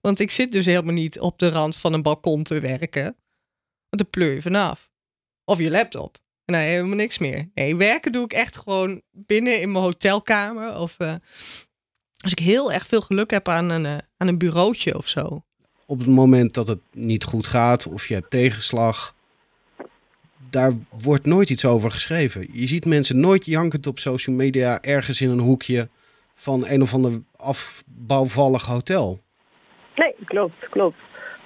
Want 0.00 0.18
ik 0.18 0.30
zit 0.30 0.52
dus 0.52 0.66
helemaal 0.66 0.94
niet 0.94 1.20
op 1.20 1.38
de 1.38 1.48
rand 1.48 1.76
van 1.76 1.92
een 1.92 2.02
balkon 2.02 2.42
te 2.42 2.60
werken. 2.60 3.02
Want 3.02 4.02
dan 4.02 4.10
pleur 4.10 4.34
je 4.34 4.42
vanaf. 4.42 4.90
Of 5.44 5.58
je 5.58 5.70
laptop. 5.70 6.18
En 6.44 6.54
dan 6.54 6.62
helemaal 6.62 6.96
niks 6.96 7.18
meer. 7.18 7.50
Nee, 7.54 7.76
werken 7.76 8.12
doe 8.12 8.24
ik 8.24 8.32
echt 8.32 8.56
gewoon 8.56 9.02
binnen 9.10 9.60
in 9.60 9.72
mijn 9.72 9.84
hotelkamer. 9.84 10.76
Of 10.76 10.98
eh, 10.98 11.14
als 12.20 12.32
ik 12.32 12.38
heel 12.38 12.72
erg 12.72 12.86
veel 12.86 13.00
geluk 13.00 13.30
heb 13.30 13.48
aan 13.48 13.70
een, 13.70 13.86
eh, 13.86 13.96
aan 14.16 14.28
een 14.28 14.38
bureautje 14.38 14.96
of 14.96 15.08
zo. 15.08 15.44
Op 15.92 15.98
het 15.98 16.08
moment 16.08 16.54
dat 16.54 16.68
het 16.68 16.80
niet 16.92 17.24
goed 17.24 17.46
gaat 17.46 17.88
of 17.88 18.06
je 18.06 18.14
hebt 18.14 18.30
tegenslag, 18.30 19.14
daar 20.50 20.72
wordt 21.02 21.26
nooit 21.26 21.50
iets 21.50 21.64
over 21.64 21.90
geschreven. 21.90 22.46
Je 22.52 22.66
ziet 22.66 22.84
mensen 22.84 23.20
nooit 23.20 23.46
jankend 23.46 23.86
op 23.86 23.98
social 23.98 24.36
media 24.36 24.80
ergens 24.80 25.20
in 25.20 25.30
een 25.30 25.38
hoekje 25.38 25.88
van 26.34 26.66
een 26.66 26.82
of 26.82 26.94
ander 26.94 27.12
afbouwvallig 27.36 28.66
hotel. 28.66 29.18
Nee, 29.94 30.14
klopt, 30.24 30.68
klopt. 30.70 30.98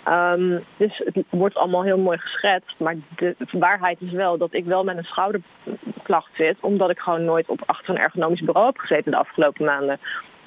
Ehm, 0.04 0.60
dus 0.76 1.02
het 1.04 1.24
wordt 1.30 1.56
allemaal 1.56 1.84
heel 1.84 1.98
mooi 1.98 2.18
geschetst. 2.18 2.74
Maar 2.78 2.96
de 3.16 3.36
waarheid 3.50 4.00
is 4.00 4.12
wel 4.12 4.38
dat 4.38 4.54
ik 4.54 4.64
wel 4.64 4.84
met 4.84 4.96
een 4.96 5.04
schouderklacht 5.04 6.30
zit. 6.34 6.56
Omdat 6.60 6.90
ik 6.90 6.98
gewoon 6.98 7.24
nooit 7.24 7.48
op 7.48 7.62
achter 7.66 7.94
een 7.94 8.00
ergonomisch 8.00 8.44
bureau 8.44 8.66
heb 8.66 8.78
gezeten 8.78 9.10
de 9.10 9.18
afgelopen 9.18 9.64
maanden. 9.64 10.00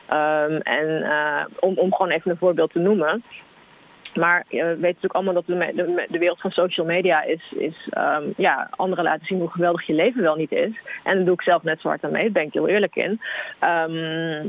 Ehm, 0.09 0.53
en 0.53 1.03
eh, 1.03 1.45
om, 1.59 1.77
om 1.77 1.93
gewoon 1.93 2.11
even 2.11 2.31
een 2.31 2.37
voorbeeld 2.37 2.71
te 2.71 2.79
noemen. 2.79 3.23
Maar 4.15 4.45
je 4.47 4.63
weet 4.63 4.81
natuurlijk 4.81 5.13
allemaal 5.13 5.33
dat 5.33 5.45
de, 5.45 6.05
de, 6.09 6.17
wereld 6.17 6.41
van 6.41 6.51
social 6.51 6.85
media 6.85 7.23
is, 7.23 7.53
is 7.57 7.87
ehm, 7.89 8.23
ja, 8.37 8.67
anderen 8.69 9.03
laten 9.03 9.25
zien 9.25 9.39
hoe 9.39 9.49
geweldig 9.49 9.85
je 9.85 9.93
leven 9.93 10.21
wel 10.21 10.35
niet 10.35 10.51
is. 10.51 10.71
En 11.03 11.15
daar 11.15 11.25
doe 11.25 11.33
ik 11.33 11.41
zelf 11.41 11.63
net 11.63 11.81
zo 11.81 11.87
hard 11.87 12.03
aan 12.03 12.11
mee, 12.11 12.23
daar 12.23 12.31
ben 12.31 12.45
ik 12.45 12.53
heel 12.53 12.67
eerlijk 12.67 12.95
in. 12.95 13.21
Ehm, 13.59 14.47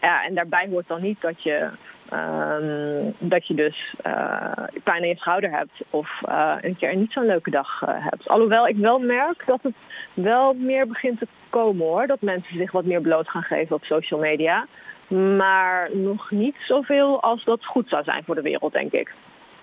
ja, 0.00 0.24
en 0.24 0.34
daarbij 0.34 0.66
hoort 0.70 0.88
dan 0.88 1.02
niet 1.02 1.20
dat 1.20 1.42
je, 1.42 1.68
ehm, 2.08 3.10
dat 3.18 3.46
je 3.46 3.54
dus 3.54 3.94
eh, 4.02 4.52
pijn 4.84 5.02
in 5.02 5.08
je 5.08 5.16
schouder 5.16 5.50
hebt 5.50 5.80
of 5.90 6.22
eh, 6.22 6.56
een 6.60 6.76
keer 6.76 6.96
niet 6.96 7.12
zo'n 7.12 7.26
leuke 7.26 7.50
dag 7.50 7.82
eh, 7.82 7.94
hebt. 7.96 8.28
Alhoewel 8.28 8.68
ik 8.68 8.76
wel 8.76 8.98
merk 8.98 9.42
dat 9.46 9.62
het 9.62 9.74
wel 10.14 10.54
meer 10.54 10.86
begint 10.86 11.18
te 11.18 11.26
komen 11.50 11.86
hoor. 11.86 12.06
Dat 12.06 12.20
mensen 12.20 12.56
zich 12.56 12.72
wat 12.72 12.84
meer 12.84 13.00
bloot 13.00 13.28
gaan 13.28 13.42
geven 13.42 13.76
op 13.76 13.84
social 13.84 14.20
media. 14.20 14.66
Maar 15.10 15.90
nog 15.96 16.30
niet 16.30 16.56
zoveel 16.58 17.22
als 17.22 17.44
dat 17.44 17.64
goed 17.64 17.88
zou 17.88 18.04
zijn 18.04 18.24
voor 18.24 18.34
de 18.34 18.42
wereld, 18.42 18.72
denk 18.72 18.92
ik. 18.92 19.14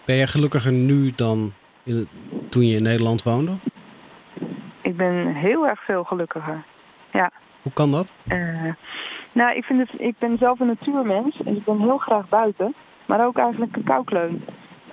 Ben 0.05 0.15
je 0.15 0.27
gelukkiger 0.27 0.71
nu 0.71 1.11
dan 1.15 1.53
in 1.83 2.07
toen 2.49 2.65
je 2.65 2.75
in 2.75 2.83
Nederland 2.83 3.23
woonde? 3.23 3.51
Ik 4.81 4.97
ben 4.97 5.35
heel 5.35 5.67
erg 5.67 5.83
veel 5.85 6.03
gelukkiger. 6.03 6.63
Hoe 7.61 7.73
kan 7.73 7.91
dat? 7.91 8.13
Eh, 8.27 8.73
nou, 9.31 9.55
ik, 9.55 9.63
vind 9.63 9.79
het, 9.79 10.01
ik 10.01 10.15
ben 10.19 10.37
zelf 10.37 10.59
een 10.59 10.67
natuurmens, 10.67 11.37
dus 11.37 11.55
ik 11.57 11.63
ben 11.63 11.79
heel 11.79 11.97
graag 11.97 12.29
buiten. 12.29 12.75
Maar 13.05 13.25
ook 13.25 13.37
eigenlijk 13.37 13.75
een 13.75 13.83
koukleun. 13.83 14.43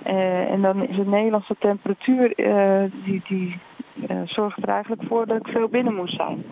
Eh, 0.03 0.51
en 0.51 0.61
dan 0.61 0.87
is 0.87 0.97
het 0.97 1.07
Nederlandse 1.07 1.55
temperatuur, 1.59 2.33
eh, 2.33 2.83
die, 3.03 3.21
die 3.27 3.59
eh, 4.07 4.17
zorgt 4.25 4.63
er 4.63 4.69
eigenlijk 4.69 5.01
voor 5.07 5.25
dat 5.25 5.37
ik 5.37 5.47
veel 5.47 5.67
binnen 5.67 5.95
moest 5.95 6.15
zijn. 6.15 6.45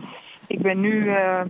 Ik 0.54 0.62
ben 0.62 0.80
nu, 0.80 1.10
eh, 1.10 1.42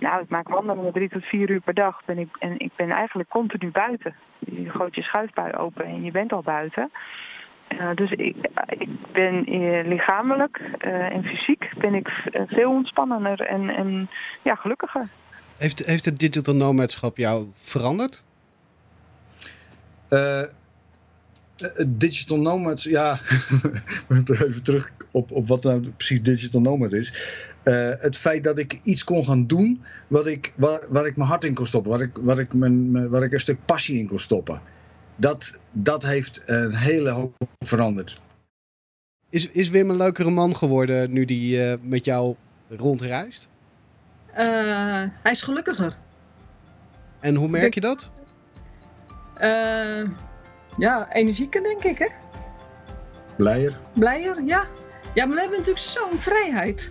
nou 0.00 0.22
ik 0.22 0.28
maak 0.28 0.48
wandelingen 0.48 0.92
drie 0.92 1.08
tot 1.08 1.24
vier 1.24 1.50
uur 1.50 1.60
per 1.60 1.74
dag. 1.74 2.04
Ben 2.04 2.18
ik, 2.18 2.28
en 2.38 2.58
ik 2.58 2.70
ben 2.76 2.90
eigenlijk 2.90 3.28
continu 3.28 3.70
buiten. 3.70 4.14
Je 4.38 4.70
gooit 4.70 4.94
je 4.94 5.02
schuifbui 5.02 5.52
open 5.52 5.84
en 5.84 6.04
je 6.04 6.10
bent 6.10 6.32
al 6.32 6.42
buiten. 6.42 6.90
Eh, 7.68 7.94
dus 7.94 8.10
ik, 8.10 8.36
ik 8.68 8.88
ben 9.12 9.44
eh, 9.44 9.86
lichamelijk 9.86 10.60
eh, 10.78 11.12
en 11.12 11.22
fysiek 11.22 11.72
ben 11.78 11.94
ik 11.94 12.08
veel 12.46 12.70
ontspannender 12.70 13.40
en, 13.40 13.68
en 13.68 14.10
ja, 14.42 14.54
gelukkiger. 14.54 15.08
Heeft, 15.56 15.86
heeft 15.86 16.04
het 16.04 16.18
digital 16.18 16.54
nomadschap 16.54 17.16
jou 17.16 17.46
veranderd? 17.54 18.24
Digital 21.86 22.38
nomads, 22.38 22.84
ja, 22.84 23.18
even 24.08 24.62
terug 24.62 24.92
op, 25.10 25.30
op 25.30 25.48
wat 25.48 25.62
nou 25.62 25.88
precies 25.96 26.22
digital 26.22 26.60
nomad 26.60 26.92
is. 26.92 27.14
Eh, 27.62 27.90
het 27.98 28.16
feit 28.16 28.44
dat 28.44 28.58
ik 28.58 28.80
iets 28.82 29.04
kon 29.04 29.24
gaan 29.24 29.46
doen 29.46 29.82
wat 30.06 30.26
ik, 30.26 30.52
waar, 30.56 30.80
waar 30.88 31.06
ik 31.06 31.16
mijn 31.16 31.28
hart 31.28 31.44
in 31.44 31.54
kon 31.54 31.66
stoppen, 31.66 31.90
waar 31.90 32.00
ik, 32.00 32.10
waar, 32.20 32.38
ik 32.38 32.54
mijn, 32.54 32.90
mijn- 32.90 33.08
waar 33.08 33.22
ik 33.22 33.32
een 33.32 33.40
stuk 33.40 33.58
passie 33.64 33.98
in 33.98 34.06
kon 34.08 34.18
stoppen. 34.18 34.60
Dat, 35.16 35.58
dat 35.72 36.02
heeft 36.02 36.42
een 36.44 36.74
hele 36.74 37.10
hoop 37.10 37.34
veranderd. 37.64 38.20
Is, 39.30 39.48
is 39.48 39.70
Wim 39.70 39.90
een 39.90 39.96
leukere 39.96 40.30
man 40.30 40.56
geworden 40.56 41.12
nu 41.12 41.24
die 41.24 41.62
eh, 41.64 41.78
met 41.82 42.04
jou 42.04 42.34
rondreist? 42.68 43.48
Eh, 44.32 44.44
hij 45.22 45.30
is 45.32 45.42
gelukkiger. 45.42 45.96
En 47.20 47.34
hoe 47.34 47.48
merk 47.48 47.74
je 47.74 47.80
dat? 47.80 48.10
Eh, 49.34 50.04
ja, 50.78 51.12
energieker 51.12 51.62
denk 51.62 51.84
ik, 51.84 51.98
hè? 51.98 52.06
Blijer. 53.36 53.76
Blijer, 53.92 54.42
ja. 54.42 54.64
Ja, 55.14 55.24
maar 55.26 55.34
we 55.34 55.40
hebben 55.40 55.58
natuurlijk 55.58 55.86
zo'n 55.86 56.18
vrijheid. 56.18 56.90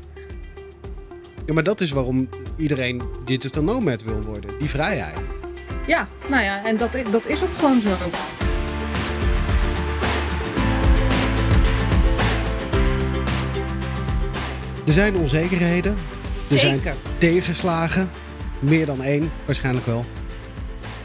Ja, 1.45 1.53
maar 1.53 1.63
dat 1.63 1.81
is 1.81 1.91
waarom 1.91 2.29
iedereen 2.57 3.01
digital 3.25 3.63
nomad 3.63 4.03
wil 4.03 4.21
worden. 4.21 4.59
Die 4.59 4.69
vrijheid. 4.69 5.17
Ja, 5.87 6.07
nou 6.29 6.43
ja, 6.43 6.65
en 6.65 6.77
dat, 6.77 6.91
dat 7.11 7.27
is 7.27 7.41
ook 7.41 7.57
gewoon 7.57 7.81
zo. 7.81 7.89
Er 14.85 14.93
zijn 14.93 15.15
onzekerheden. 15.15 15.95
Er 16.49 16.59
zijn 16.59 16.79
tegenslagen. 17.17 18.09
Meer 18.59 18.85
dan 18.85 19.01
één, 19.01 19.31
waarschijnlijk 19.45 19.85
wel. 19.85 20.05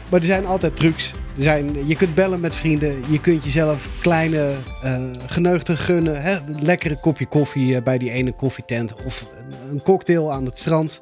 Maar 0.09 0.19
er 0.19 0.25
zijn 0.25 0.45
altijd 0.45 0.75
trucs. 0.75 1.13
Zijn, 1.37 1.87
je 1.87 1.95
kunt 1.95 2.15
bellen 2.15 2.39
met 2.39 2.55
vrienden. 2.55 3.03
Je 3.09 3.21
kunt 3.21 3.43
jezelf 3.43 3.89
kleine 4.01 4.53
eh 4.81 5.01
geneugten 5.27 5.77
gunnen. 5.77 6.21
Hè? 6.21 6.35
Een 6.35 6.57
lekkere 6.61 6.99
kopje 6.99 7.25
koffie 7.25 7.75
eh, 7.75 7.83
bij 7.83 7.97
die 7.97 8.11
ene 8.11 8.31
koffietent. 8.31 8.93
Of 9.05 9.25
een, 9.37 9.69
een 9.71 9.81
cocktail 9.81 10.31
aan 10.31 10.45
het 10.45 10.59
strand. 10.59 11.01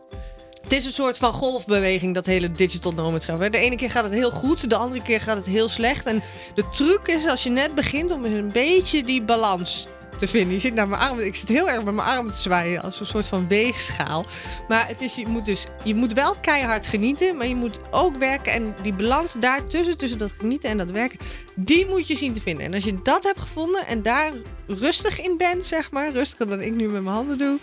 Het 0.62 0.74
is 0.74 0.86
een 0.86 0.92
soort 0.92 1.18
van 1.18 1.34
golfbeweging, 1.34 2.14
dat 2.14 2.26
hele 2.26 2.52
digital 2.52 2.92
nomadschap. 2.92 3.38
De 3.38 3.58
ene 3.58 3.76
keer 3.76 3.90
gaat 3.90 4.04
het 4.04 4.14
heel 4.14 4.32
goed, 4.32 4.70
de 4.70 4.76
andere 4.76 5.02
keer 5.02 5.22
gaat 5.22 5.38
het 5.38 5.46
heel 5.46 5.70
slecht. 5.70 6.06
En 6.06 6.22
de 6.56 6.64
truc 6.74 7.08
is 7.08 7.28
als 7.28 7.44
je 7.44 7.50
net 7.50 7.76
begint 7.76 8.12
om 8.12 8.24
een 8.24 8.50
beetje 8.54 9.04
die 9.04 9.22
balans 9.22 9.88
te 10.16 10.28
vinden. 10.28 10.54
Je 10.54 10.60
zit 10.60 10.74
naar 10.74 10.88
mijn 10.88 11.02
arm, 11.02 11.20
ik 11.20 11.36
zit 11.36 11.48
heel 11.48 11.70
erg 11.70 11.84
met 11.84 11.94
mijn 11.94 12.08
arm 12.08 12.32
te 12.32 12.38
zwaaien 12.38 12.82
als 12.82 13.00
een 13.00 13.06
soort 13.06 13.26
van 13.26 13.48
weegschaal. 13.48 14.26
Maar 14.68 14.88
het 14.88 15.02
is, 15.02 15.16
je, 15.16 15.28
moet 15.28 15.46
dus, 15.46 15.64
je 15.84 15.96
moet 15.96 16.14
wel 16.14 16.36
keihard 16.42 16.86
genieten, 16.86 17.38
maar 17.38 17.48
je 17.48 17.56
moet 17.56 17.80
ook 17.92 18.18
werken. 18.18 18.52
En 18.54 18.76
die 18.82 18.94
balans 18.94 19.34
daartussen, 19.40 19.98
tussen 19.98 20.18
dat 20.20 20.32
genieten 20.38 20.70
en 20.70 20.78
dat 20.78 20.92
werken, 20.92 21.20
die 21.56 21.88
moet 21.88 22.08
je 22.08 22.16
zien 22.16 22.34
te 22.34 22.42
vinden. 22.42 22.66
En 22.66 22.74
als 22.74 22.84
je 22.84 23.02
dat 23.04 23.24
hebt 23.24 23.42
gevonden 23.42 23.88
en 23.88 24.02
daar 24.02 24.32
rustig 24.68 25.22
in 25.22 25.38
bent, 25.38 25.66
zeg 25.66 25.92
maar, 25.92 26.12
rustiger 26.12 26.48
dan 26.48 26.62
ik 26.62 26.76
nu 26.76 26.88
met 26.88 27.04
mijn 27.04 27.16
handen 27.16 27.38
doe, 27.38 27.58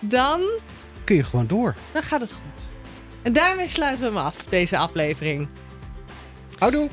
dan 0.00 0.42
Kun 1.04 1.16
je 1.16 1.24
gewoon 1.24 1.46
door. 1.46 1.74
dan 1.92 2.02
gaat 2.02 2.20
het 2.20 2.32
goed. 2.32 2.62
En 3.22 3.32
daarmee 3.32 3.68
sluiten 3.68 4.00
we 4.00 4.06
hem 4.06 4.26
af, 4.26 4.36
deze 4.48 4.78
aflevering. 4.78 5.48
Houdoe! 6.58 6.88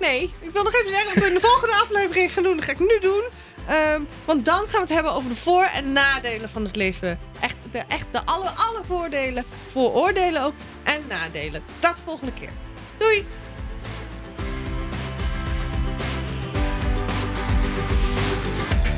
Nee, 0.00 0.32
ik 0.40 0.50
wil 0.52 0.62
nog 0.62 0.74
even 0.74 0.90
zeggen 0.90 1.14
wat 1.14 1.22
we 1.22 1.28
in 1.28 1.34
de 1.34 1.40
volgende 1.40 1.74
aflevering 1.74 2.32
gaan 2.32 2.42
doen. 2.42 2.56
Dat 2.56 2.64
ga 2.64 2.72
ik 2.72 2.78
nu 2.78 2.98
doen. 3.00 3.22
Ehm, 3.68 4.00
want 4.24 4.44
dan 4.44 4.58
gaan 4.58 4.70
we 4.72 4.78
het 4.78 4.88
hebben 4.88 5.12
over 5.12 5.28
de 5.28 5.36
voor- 5.36 5.70
en 5.74 5.92
nadelen 5.92 6.48
van 6.48 6.64
het 6.64 6.76
leven. 6.76 7.18
Echt 7.40 7.56
de, 7.72 7.78
echt 7.78 8.06
de 8.10 8.20
alle, 8.24 8.48
alle 8.48 8.80
voordelen, 8.86 9.44
vooroordelen 9.70 10.42
ook 10.42 10.54
en 10.82 11.00
nadelen. 11.08 11.62
Dat 11.80 12.02
volgende 12.04 12.32
keer. 12.32 12.50
Doei! 12.98 13.26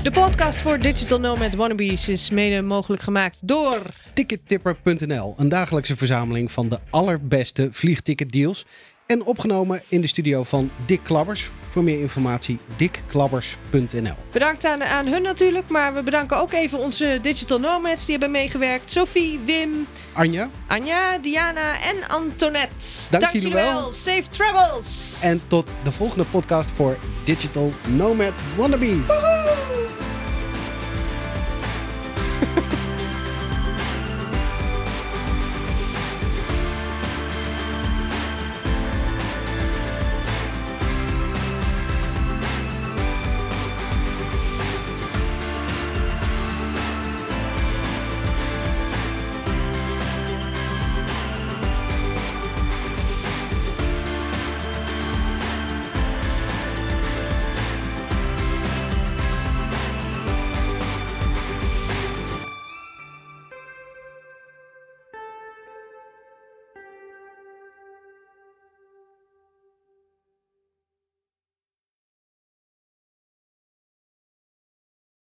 De 0.03 0.11
podcast 0.11 0.59
voor 0.63 0.79
Digital 0.79 1.21
Nomad 1.21 1.55
Wannabes 1.55 2.09
is 2.09 2.31
mede 2.31 2.63
mogelijk 2.63 3.03
gemaakt 3.03 3.39
door... 3.43 3.83
Tickettipper.nl, 4.15 5.35
een 5.37 5.49
dagelijkse 5.49 5.97
verzameling 5.97 6.53
van 6.53 6.69
de 6.69 6.79
allerbeste 6.91 7.69
vliegticketdeals. 7.73 8.67
En 9.07 9.25
opgenomen 9.25 9.83
in 9.89 10.01
de 10.01 10.07
studio 10.07 10.43
van 10.43 10.71
Dick 10.87 11.01
Klabbers. 11.03 11.51
Voor 11.71 11.85
meer 11.85 12.01
informatie 12.01 12.59
dickklabbers.nl. 12.77 14.15
Bedankt 14.33 14.65
aan, 14.65 14.83
aan 14.83 15.07
hun 15.07 15.23
natuurlijk, 15.23 15.69
maar 15.69 15.95
we 15.95 16.03
bedanken 16.03 16.37
ook 16.37 16.53
even 16.53 16.79
onze 16.79 17.19
Digital 17.23 17.59
Nomads 17.59 18.01
die 18.05 18.11
hebben 18.11 18.31
meegewerkt. 18.31 18.91
Sophie, 18.93 19.41
Wim, 19.45 19.87
Anja, 20.13 20.51
Anja, 20.67 21.19
Diana 21.19 21.81
en 21.83 22.09
Antoinette. 22.09 23.11
Dank 23.11 23.33
jullie 23.33 23.53
wel. 23.53 23.93
Safe 23.93 24.25
travels! 24.31 25.19
en 25.21 25.41
tot 25.47 25.71
de 25.83 25.93
volgende 25.93 26.25
podcast 26.25 26.71
voor 26.75 26.99
Digital 27.25 27.73
Nomad 27.89 28.33
Wannabes. 28.57 29.07